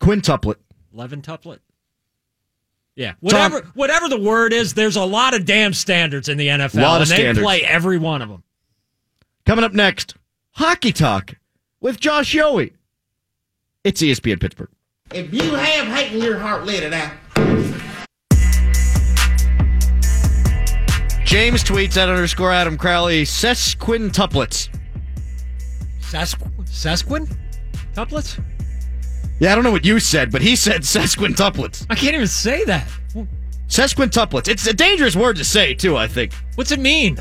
[0.00, 0.56] Quintuplet.
[0.92, 1.58] Eleven tuplet.
[2.98, 6.82] Yeah, whatever whatever the word is, there's a lot of damn standards in the NFL,
[6.82, 7.38] Lot and of they standards.
[7.44, 8.42] play every one of them.
[9.46, 10.16] Coming up next,
[10.50, 11.34] Hockey Talk
[11.80, 12.72] with Josh Yohe.
[13.84, 14.70] It's ESPN Pittsburgh.
[15.14, 17.12] If you have hate in your heart, let it out.
[21.24, 24.70] James tweets at underscore Adam Crowley, sesquintuplets.
[26.00, 27.30] Sesqu- sesquin
[27.94, 28.42] tuplets?
[29.40, 31.86] Yeah, I don't know what you said, but he said sesquintuplets.
[31.88, 32.88] I can't even say that.
[33.68, 34.48] Sesquintuplets.
[34.48, 36.32] It's a dangerous word to say, too, I think.
[36.54, 37.18] What's it mean?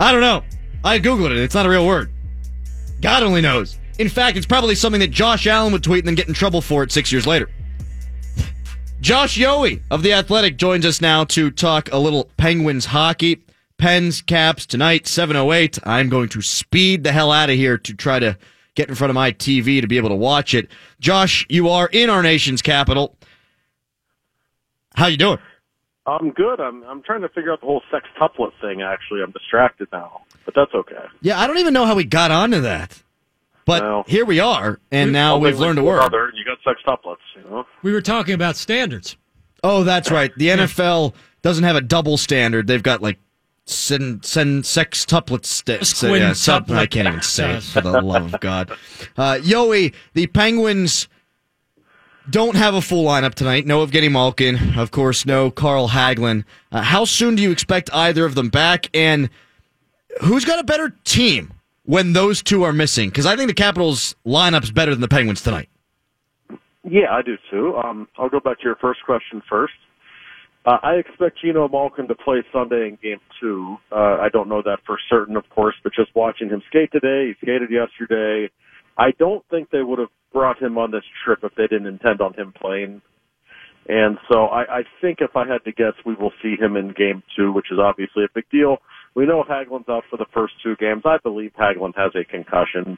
[0.00, 0.42] I don't know.
[0.84, 1.38] I Googled it.
[1.38, 2.10] It's not a real word.
[3.00, 3.78] God only knows.
[3.98, 6.60] In fact, it's probably something that Josh Allen would tweet and then get in trouble
[6.60, 7.50] for it six years later.
[9.00, 13.42] Josh Yohe of The Athletic joins us now to talk a little Penguins hockey.
[13.76, 15.80] Pens, Caps, tonight, 7.08.
[15.84, 18.38] I'm going to speed the hell out of here to try to
[18.74, 20.68] get in front of my TV to be able to watch it.
[21.00, 23.16] Josh, you are in our nation's capital.
[24.94, 25.38] How you doing?
[26.06, 26.60] I'm good.
[26.60, 28.82] I'm I'm trying to figure out the whole sex sextuplet thing.
[28.82, 31.04] Actually, I'm distracted now, but that's okay.
[31.22, 33.02] Yeah, I don't even know how we got onto that.
[33.64, 34.04] But Well.
[34.06, 36.00] here we are, and now we've learned a with word.
[36.00, 37.16] Other, you got sextuplets.
[37.36, 37.66] You know.
[37.82, 39.16] We were talking about standards.
[39.62, 40.30] Oh, that's right.
[40.36, 42.66] The NFL doesn't have a double standard.
[42.66, 43.18] They've got like
[43.66, 45.46] sen, sen, sextuplets.
[45.46, 48.70] St- so, yeah, sub- I can't even say it, for the love of God.
[49.16, 51.08] Uh, Yoey, the Penguins
[52.30, 53.66] don't have a full lineup tonight.
[53.66, 54.78] No Evgeny Malkin.
[54.78, 56.44] Of course, no Carl Hagelin.
[56.72, 58.88] Uh, how soon do you expect either of them back?
[58.94, 59.28] And
[60.22, 61.52] who's got a better team
[61.84, 63.08] when those two are missing?
[63.10, 65.68] Because I think the Capitals' lineup's better than the Penguins tonight.
[66.82, 67.76] Yeah, I do too.
[67.76, 69.72] Um, I'll go back to your first question first.
[70.66, 73.76] Uh, I expect Gino Malkin to play Sunday in Game Two.
[73.92, 77.28] Uh, I don't know that for certain, of course, but just watching him skate today,
[77.28, 78.50] he skated yesterday.
[78.96, 82.20] I don't think they would have brought him on this trip if they didn't intend
[82.20, 83.02] on him playing.
[83.86, 86.94] And so I, I think if I had to guess, we will see him in
[86.96, 88.78] Game Two, which is obviously a big deal.
[89.14, 91.02] We know Hagelin's out for the first two games.
[91.04, 92.96] I believe Hagelin has a concussion.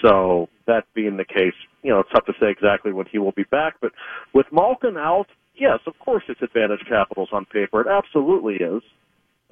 [0.00, 3.32] So that being the case, you know, it's tough to say exactly when he will
[3.32, 3.74] be back.
[3.80, 3.92] But
[4.32, 5.26] with Malkin out,
[5.60, 7.80] yes, of course it's advantage capitals on paper.
[7.82, 8.82] It absolutely is.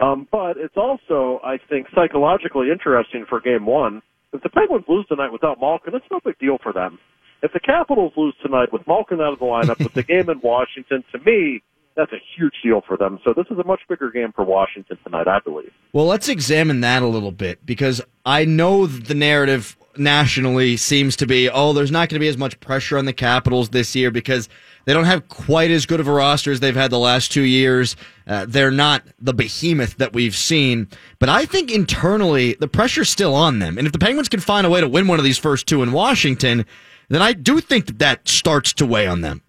[0.01, 4.01] Um, but it's also, I think, psychologically interesting for game one.
[4.33, 6.99] If the Penguins lose tonight without Malkin, it's no big deal for them.
[7.43, 10.41] If the Capitals lose tonight with Malkin out of the lineup, with the game in
[10.41, 11.63] Washington, to me,
[11.97, 13.19] that's a huge deal for them.
[13.25, 15.73] So this is a much bigger game for Washington tonight, I believe.
[15.93, 21.27] Well, let's examine that a little bit because I know the narrative nationally seems to
[21.27, 24.13] be, oh, there's not going to be as much pressure on the Capitals this year
[24.13, 24.49] because
[24.89, 27.43] they don't have quite as good of a roster as they've had the last two
[27.43, 27.95] years.
[28.27, 30.89] Uh, they're not the behemoth that we've seen.
[31.19, 33.77] But I think internally, the pressure's still on them.
[33.77, 35.83] And if the Penguins can find a way to win one of these first two
[35.83, 36.65] in Washington,
[37.11, 39.43] then I do think that that starts to weigh on them.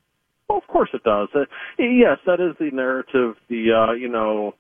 [0.50, 1.30] Well, of course it does.
[1.34, 1.46] Uh,
[1.78, 3.38] yes, that is the narrative.
[3.48, 4.56] The uh, you know,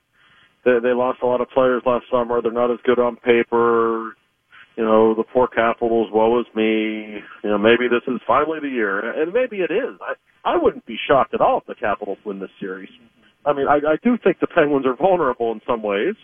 [0.63, 2.41] they, they lost a lot of players last summer.
[2.41, 4.15] They're not as good on paper.
[4.79, 6.07] You know, the poor Capitals.
[6.09, 7.19] Woe is me.
[7.43, 9.99] You know, maybe this is finally the year, and maybe it is.
[9.99, 10.13] I
[10.49, 12.87] I wouldn't be shocked at all if the Capitals win this series.
[13.45, 16.15] I mean, I, I do think the Penguins are vulnerable in some ways,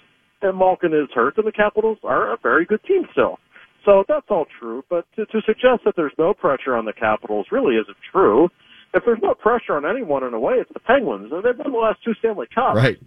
[0.42, 3.40] and Malkin is hurt, and the Capitals are a very good team still.
[3.84, 4.86] So that's all true.
[4.90, 8.48] But to, to suggest that there's no pressure on the Capitals really isn't true.
[8.94, 11.30] If there's no pressure on anyone in a way, it's the Penguins.
[11.30, 12.78] They've won the last two Stanley Cups.
[12.78, 13.00] Right.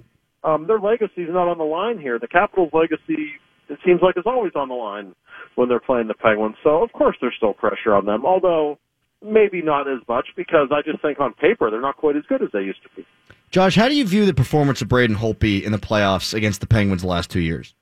[0.44, 2.18] Um, their legacy is not on the line here.
[2.18, 3.32] The Capitals' legacy,
[3.70, 5.14] it seems like, is always on the line
[5.58, 6.54] when they're playing the Penguins.
[6.62, 8.78] So of course there's still pressure on them, although
[9.20, 12.42] maybe not as much because I just think on paper they're not quite as good
[12.42, 13.04] as they used to be.
[13.50, 16.68] Josh, how do you view the performance of Braden Holtby in the playoffs against the
[16.68, 17.74] Penguins the last two years?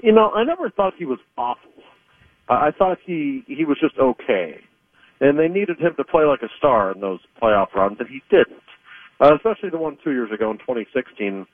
[0.00, 1.70] You know, I never thought he was awful.
[2.48, 4.60] I thought he he was just okay,
[5.20, 8.20] and they needed him to play like a star in those playoff runs, and he
[8.28, 8.58] didn't.
[9.20, 11.46] Uh, especially the one two years ago in 2016.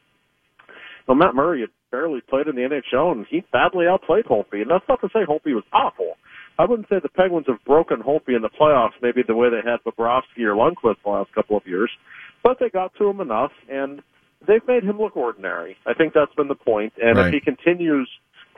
[1.06, 4.62] Well, Matt Murray had barely played in the NHL, and he badly outplayed Holtby.
[4.62, 6.16] And that's not to say Holtby was awful.
[6.58, 9.62] I wouldn't say the Penguins have broken Holtby in the playoffs, maybe the way they
[9.68, 11.90] had Bobrovsky or Lundqvist the last couple of years,
[12.42, 14.02] but they got to him enough, and
[14.46, 15.76] they've made him look ordinary.
[15.86, 16.92] I think that's been the point.
[17.00, 17.28] And Right.
[17.28, 18.08] if he continues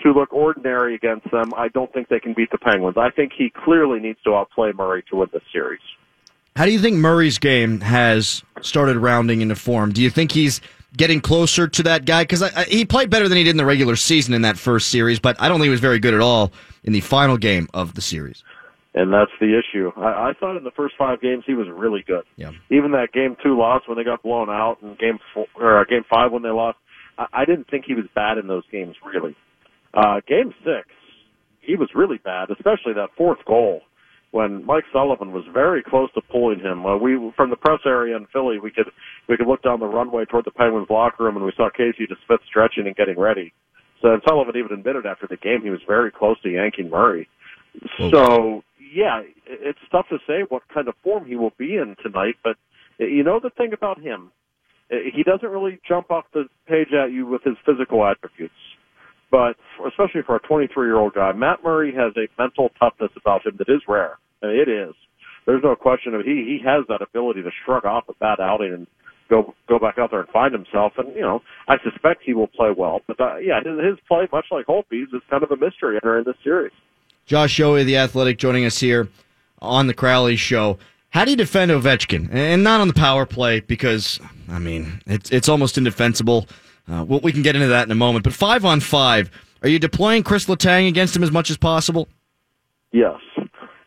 [0.02, 2.96] to look ordinary against them, I don't think they can beat the Penguins.
[2.96, 5.80] I think he clearly needs to outplay Murray to win this series.
[6.56, 9.92] How do you think Murray's game has started rounding into form?
[9.92, 10.60] Do you think he's
[10.96, 12.22] getting closer to that guy?
[12.22, 15.18] Because he played better than he did in the regular season in that first series,
[15.18, 16.52] but I don't think he was very good at all
[16.84, 18.42] in the final game of the series.
[18.92, 19.92] And that's the issue.
[19.96, 22.24] I, I thought in the first five games he was really good.
[22.36, 22.50] Yeah.
[22.70, 25.84] Even that game two loss when they got blown out, and game four, or uh,
[25.84, 26.78] game five when they lost,
[27.16, 29.36] I, I didn't think he was bad in those games really.
[29.94, 30.88] Uh, game six,
[31.60, 33.82] he was really bad, especially that fourth goal
[34.32, 36.86] when Mike Sullivan was very close to pulling him.
[36.86, 38.90] Uh, we from the press area in Philly, we could
[39.28, 42.06] we could look down the runway toward the Penguins locker room, and we saw Casey
[42.06, 43.52] DeSmith stretching and getting ready.
[44.02, 47.28] So and Sullivan even admitted after the game he was very close to yanking Murray.
[48.10, 52.36] So yeah, it's tough to say what kind of form he will be in tonight,
[52.42, 52.56] but
[52.98, 54.30] you know the thing about him,
[54.88, 58.54] he doesn't really jump off the page at you with his physical attributes.
[59.30, 63.10] But for, especially for a 23 year old guy, Matt Murray has a mental toughness
[63.16, 64.18] about him that is rare.
[64.42, 64.94] It is.
[65.46, 68.72] There's no question of he he has that ability to shrug off a bad outing
[68.72, 68.86] and
[69.28, 70.92] go go back out there and find himself.
[70.98, 73.00] And you know, I suspect he will play well.
[73.06, 76.24] But uh, yeah, his, his play, much like Holtby's, is kind of a mystery entering
[76.24, 76.72] this series.
[77.26, 79.08] Josh Yohe, the athletic, joining us here
[79.60, 80.78] on the Crowley Show.
[81.10, 82.32] How do you defend Ovechkin?
[82.32, 86.46] And not on the power play because, I mean, it's, it's almost indefensible.
[86.88, 88.24] Uh, well, we can get into that in a moment.
[88.24, 89.30] But five on five,
[89.62, 92.08] are you deploying Chris Letang against him as much as possible?
[92.92, 93.20] Yes,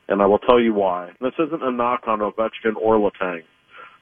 [0.07, 1.11] and I will tell you why.
[1.19, 3.43] This isn't a knock on Ovechkin or Letang,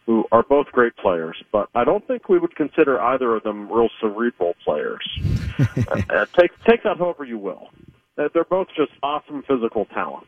[0.05, 3.71] who are both great players, but I don't think we would consider either of them
[3.71, 5.07] real cerebral players.
[5.59, 7.69] uh, uh, take take that however you will.
[8.17, 10.27] Uh, they're both just awesome physical talents,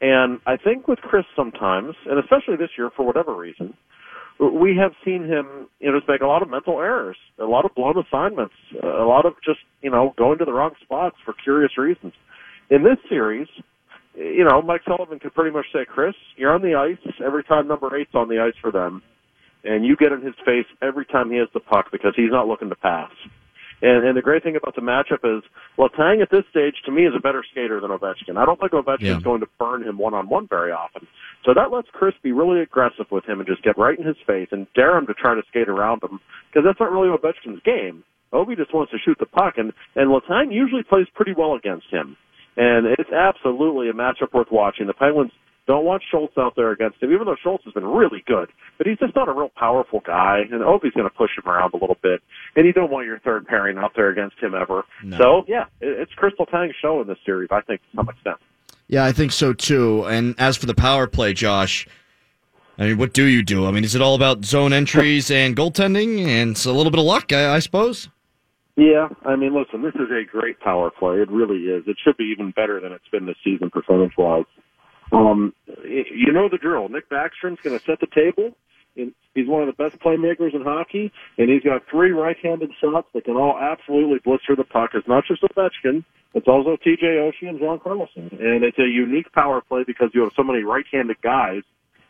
[0.00, 3.74] and I think with Chris sometimes, and especially this year for whatever reason,
[4.38, 7.74] we have seen him, you know, make a lot of mental errors, a lot of
[7.74, 11.76] blown assignments, a lot of just, you know, going to the wrong spots for curious
[11.76, 12.12] reasons.
[12.70, 13.48] In this series,
[14.14, 17.66] you know, Mike Sullivan could pretty much say, Chris, you're on the ice every time
[17.66, 19.02] number eight's on the ice for them,
[19.64, 22.46] and you get in his face every time he has the puck because he's not
[22.46, 23.10] looking to pass.
[23.80, 25.44] And, and the great thing about the matchup is,
[25.78, 28.36] Letang at this stage to me is a better skater than Ovechkin.
[28.36, 29.20] I don't think Ovechkin's Yeah.
[29.22, 31.06] going to burn him one on one very often.
[31.44, 34.16] So that lets Chris be really aggressive with him and just get right in his
[34.26, 36.18] face and dare him to try to skate around him
[36.50, 38.02] because that's not really Ovechkin's game.
[38.32, 41.86] Ovi just wants to shoot the puck, and and Letang usually plays pretty well against
[41.90, 42.16] him.
[42.56, 44.86] And it's absolutely a matchup worth watching.
[44.86, 45.30] The Penguins
[45.68, 48.48] don't want Schultz out there against him, even though Schultz has been really good.
[48.78, 51.74] But he's just not a real powerful guy, and Ovi's going to push him around
[51.74, 52.20] a little bit.
[52.56, 54.84] And you don't want your third pairing out there against him ever.
[55.18, 58.38] So yeah, it's Chris Letang's show in this series, I think, to some extent.
[58.88, 60.04] Yeah, I think so too.
[60.06, 61.86] And as for the power play, Josh,
[62.78, 63.66] I mean, what do you do?
[63.66, 66.98] I mean, is it all about zone entries and goaltending and it's a little bit
[66.98, 68.08] of luck, I, I suppose?
[68.76, 71.16] Yeah, I mean, listen, this is a great power play.
[71.16, 71.82] It really is.
[71.86, 74.44] It should be even better than it's been this season percentage-wise.
[75.12, 75.54] Um,
[75.84, 76.88] you know the drill.
[76.88, 78.56] Nick Backstrom's going to set the table.
[78.96, 83.06] And he's one of the best playmakers in hockey, and he's got three right-handed shots
[83.14, 84.90] that can all absolutely blister the puck.
[84.94, 86.04] It's not just Ovechkin;
[86.34, 87.06] it's also T.J.
[87.06, 90.64] Oshie and John Carlson, and it's a unique power play because you have so many
[90.64, 91.62] right-handed guys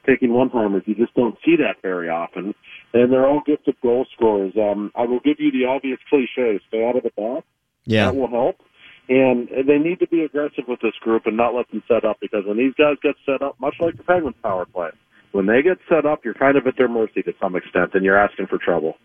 [0.07, 0.84] taking one-timers.
[0.86, 2.55] You just don't see that very often,
[2.94, 4.55] and they're all gifted goal scorers.
[4.57, 7.46] Um, I will give you the obvious cliche: stay out of the box.
[7.84, 8.07] Yeah.
[8.07, 8.61] That will help.
[9.09, 12.18] And they need to be aggressive with this group and not let them set up
[12.20, 14.90] because when these guys get set up, much like the Penguins power play,
[15.32, 18.04] when they get set up, you're kind of at their mercy to some extent and
[18.04, 18.96] you're asking for trouble.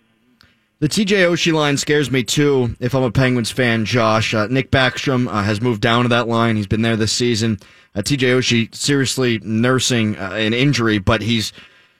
[0.79, 2.75] The TJ Oshie line scares me too.
[2.81, 6.27] If I'm a Penguins fan, Josh, uh, Nick Backstrom uh, has moved down to that
[6.27, 6.57] line.
[6.57, 7.57] He's been there this season.
[7.95, 11.53] Uh, TJ Oshie seriously nursing uh, an injury, but he's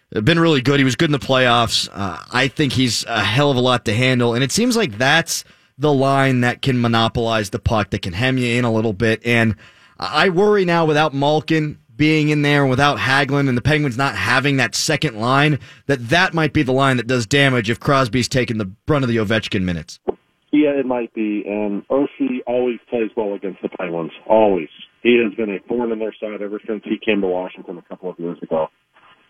[0.09, 0.79] been really good.
[0.79, 1.87] He was good in the playoffs.
[1.93, 4.97] Uh, I think he's a hell of a lot to handle, and it seems like
[4.97, 5.45] that's
[5.83, 9.21] the line that can monopolize the puck, that can hem you in a little bit.
[9.23, 9.55] And
[9.99, 14.57] I worry now without Malkin being in there, without Hagelin, and the Penguins not having
[14.57, 18.57] that second line, that that might be the line that does damage if Crosby's taking
[18.57, 19.99] the brunt of the Ovechkin minutes.
[20.51, 21.43] Yeah, it might be.
[21.45, 24.11] And Oshie always plays well against the Penguins.
[24.27, 24.69] Always.
[25.03, 27.81] He has been a thorn in their side ever since he came to Washington a
[27.83, 28.67] couple of years ago.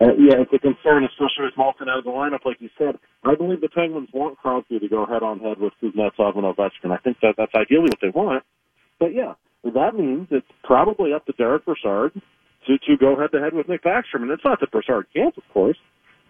[0.02, 2.98] Uh, yeah, it's a concern, especially with Malkin out of the lineup, like you said.
[3.24, 6.91] I believe the Penguins want Crosby to go head on head with Kuznetsov and Ovechkin.
[6.91, 8.44] I think that that's ideally what they want.
[9.00, 9.34] But yeah,
[9.64, 12.14] that means it's probably up to Derek Brassard
[12.68, 15.38] to to go head to head with Nick Backstrom, and it's not that Brassard can't,
[15.38, 15.78] of course.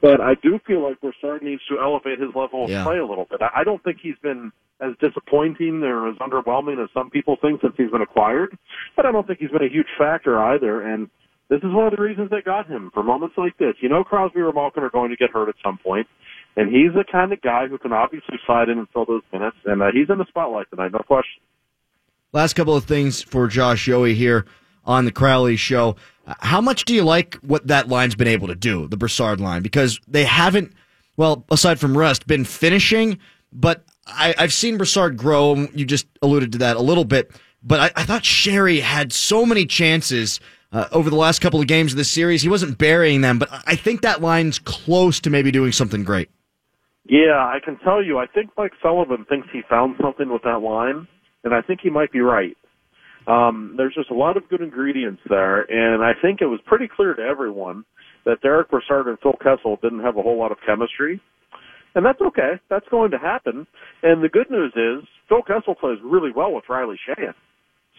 [0.01, 2.83] But I do feel like Brassard needs to elevate his level of Yeah.
[2.83, 3.41] play a little bit.
[3.41, 4.51] I I don't think he's been
[4.81, 8.57] as disappointing or as underwhelming as some people think since he's been acquired,
[8.97, 10.81] but I don't think he's been a huge factor either.
[10.81, 11.09] And
[11.53, 13.75] this is one of the reasons they got him for moments like this.
[13.79, 16.07] You know, Crosby or Malkin are going to get hurt at some point,
[16.57, 19.57] and he's the kind of guy who can obviously slide in and fill those minutes.
[19.65, 21.43] And uh, he's in the spotlight tonight, no question.
[22.31, 24.47] Last couple of things for Josh Yohe here
[24.83, 25.95] on the Crowley show.
[26.25, 29.61] How much do you like what that line's been able to do, the Brassard line?
[29.61, 30.73] Because they haven't,
[31.17, 33.19] well, aside from Rust, been finishing,
[33.51, 35.67] but I, I've seen Brassard grow.
[35.75, 37.31] You just alluded to that a little bit,
[37.61, 40.39] but I, I thought Sheary had so many chances
[40.73, 42.41] uh, over the last couple of games of this series.
[42.41, 46.29] He wasn't burying them, but I think that line's close to maybe doing something great.
[47.05, 48.17] Yeah, I can tell you.
[48.17, 51.07] I think Mike Sullivan thinks he found something with that line,
[51.43, 52.57] and I think he might be right.
[53.27, 56.89] Um, there's just a lot of good ingredients there, and I think it was pretty
[56.93, 57.85] clear to everyone
[58.25, 61.21] that Derek Brassard and Phil Kessel didn't have a whole lot of chemistry,
[61.95, 62.59] and that's okay.
[62.69, 63.67] That's going to happen.
[64.01, 67.33] And the good news is Phil Kessel plays really well with Riley Sheahan.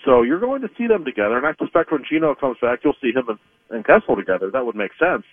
[0.05, 2.97] So you're going to see them together, and I suspect when Gino comes back, you'll
[3.01, 3.39] see him and,
[3.71, 4.51] and Kessel together.
[4.53, 5.25] That would make sense.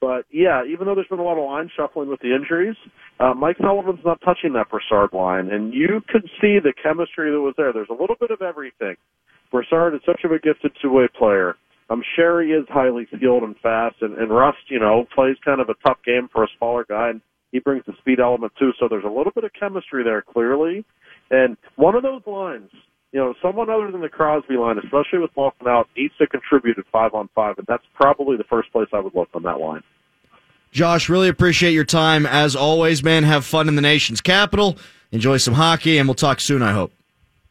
[0.00, 2.76] But yeah, even though there's been a lot of line shuffling with the injuries,
[3.18, 7.40] uh, Mike Sullivan's not touching that Brassard line, and you could see the chemistry that
[7.40, 7.72] was there.
[7.72, 8.96] There's a little bit of everything.
[9.50, 11.56] Brassard is such a gifted two-way player.
[11.88, 15.68] Um, Sheary is highly skilled and fast, and, and Rust, you know, plays kind of
[15.68, 17.20] a tough game for a smaller guy, and
[17.52, 18.72] he brings the speed element too.
[18.78, 20.84] So there's a little bit of chemistry there, clearly.
[21.30, 22.70] And one of those lines,
[23.16, 26.76] you know, someone other than the Crosby line, especially with Malkin out, needs to contribute
[26.76, 29.58] at five on five, and that's probably the first place I would look on that
[29.58, 29.82] line.
[30.70, 32.26] Josh, really appreciate your time.
[32.26, 34.76] As always, man, have fun in the nation's capital.
[35.12, 36.92] Enjoy some hockey, and we'll talk soon, I hope.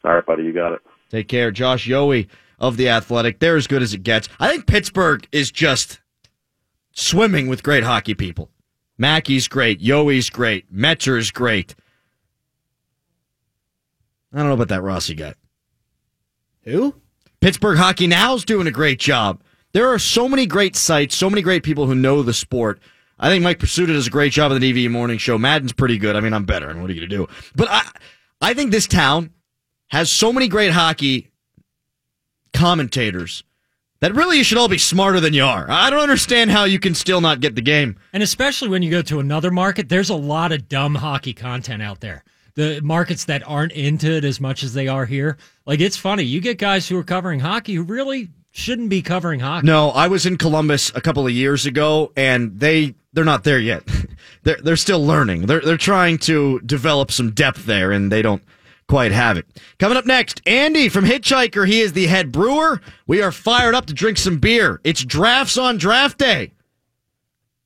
[0.04, 0.82] All right, buddy, you got it.
[1.10, 1.50] Take care.
[1.50, 2.28] Josh Yohe
[2.60, 3.40] of The Athletic.
[3.40, 4.28] They're as good as it gets.
[4.38, 5.98] I think Pittsburgh is just
[6.92, 8.50] swimming with great hockey people.
[8.98, 9.80] Mackey's great.
[9.80, 10.72] Yohe's great.
[10.72, 11.74] Metzer's great.
[14.32, 15.34] I don't know about that Rossi guy.
[16.66, 16.94] Who?
[17.40, 19.40] Pittsburgh Hockey Now's doing a great job.
[19.72, 22.80] There are so many great sites, so many great people who know the sport.
[23.18, 25.38] I think Mike Prisuta does a great job of the DVE morning show.
[25.38, 26.16] Madden's pretty good.
[26.16, 27.28] I mean, I'm better, and what are you going to do?
[27.54, 27.82] But I,
[28.40, 29.30] I think this town
[29.88, 31.30] has so many great hockey
[32.52, 33.44] commentators
[34.00, 35.66] that really you should all be smarter than you are.
[35.68, 37.98] I don't understand how you can still not get the game.
[38.12, 41.82] And especially when you go to another market, there's a lot of dumb hockey content
[41.82, 42.24] out there.
[42.56, 45.36] The markets that aren't into it as much as they are here.
[45.66, 49.40] Like it's funny, you get guys who are covering hockey who really shouldn't be covering
[49.40, 49.66] hockey.
[49.66, 53.58] No, I was in Columbus a couple of years ago, and they they're not there
[53.58, 53.82] yet.
[54.42, 55.46] they're they're still learning.
[55.46, 58.42] They're they're trying to develop some depth there, and they don't
[58.88, 59.46] quite have it.
[59.78, 61.66] Coming up next, Andy from Hitchhiker.
[61.66, 62.80] He is the head brewer.
[63.06, 64.80] We are fired up to drink some beer.
[64.84, 66.52] It's drafts on draft day.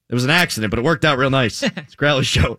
[0.08, 1.62] It was an accident, but it worked out real nice.
[1.76, 2.58] It's Crowley Show.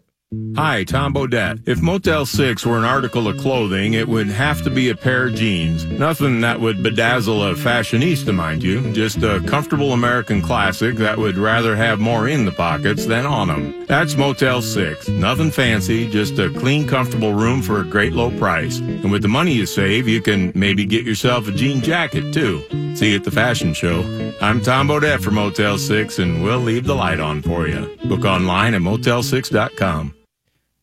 [0.55, 1.67] Hi, Tom Bodett.
[1.67, 5.27] If Motel 6 were an article of clothing, it would have to be a pair
[5.27, 5.83] of jeans.
[5.83, 8.93] Nothing that would bedazzle a fashionista, mind you.
[8.93, 13.49] Just a comfortable American classic that would rather have more in the pockets than on
[13.49, 13.85] them.
[13.87, 15.09] That's Motel 6.
[15.09, 18.79] Nothing fancy, just a clean, comfortable room for a great low price.
[18.79, 22.63] And with the money you save, you can maybe get yourself a jean jacket, too.
[22.95, 23.99] See you at the fashion show.
[24.41, 27.97] I'm Tom Bodett for Motel 6, and we'll leave the light on for you.
[28.05, 30.20] Book online at motel6.com.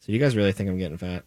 [0.09, 1.23] So you guys really think I'm getting fat?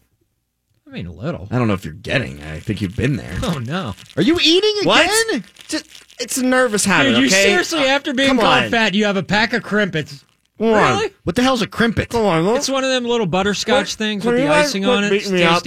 [0.88, 1.46] I mean, a little.
[1.52, 2.42] I don't know if you're getting.
[2.42, 3.38] I think you've been there.
[3.44, 3.94] Oh no!
[4.16, 4.86] Are you eating again?
[4.88, 5.42] What?
[5.68, 5.86] Just,
[6.20, 7.10] it's a nervous habit.
[7.10, 7.44] Dude, you okay?
[7.44, 8.70] seriously, uh, after being Come called on.
[8.72, 10.24] fat, you have a pack of crimpets.
[10.58, 10.96] Come on.
[10.98, 11.14] Really?
[11.22, 12.08] What the hell's a crimpet?
[12.10, 12.56] Come on, look.
[12.56, 15.10] It's one of them little butterscotch What- things can with the icing on it.
[15.10, 15.52] beating me It's up?
[15.52, 15.60] tasty.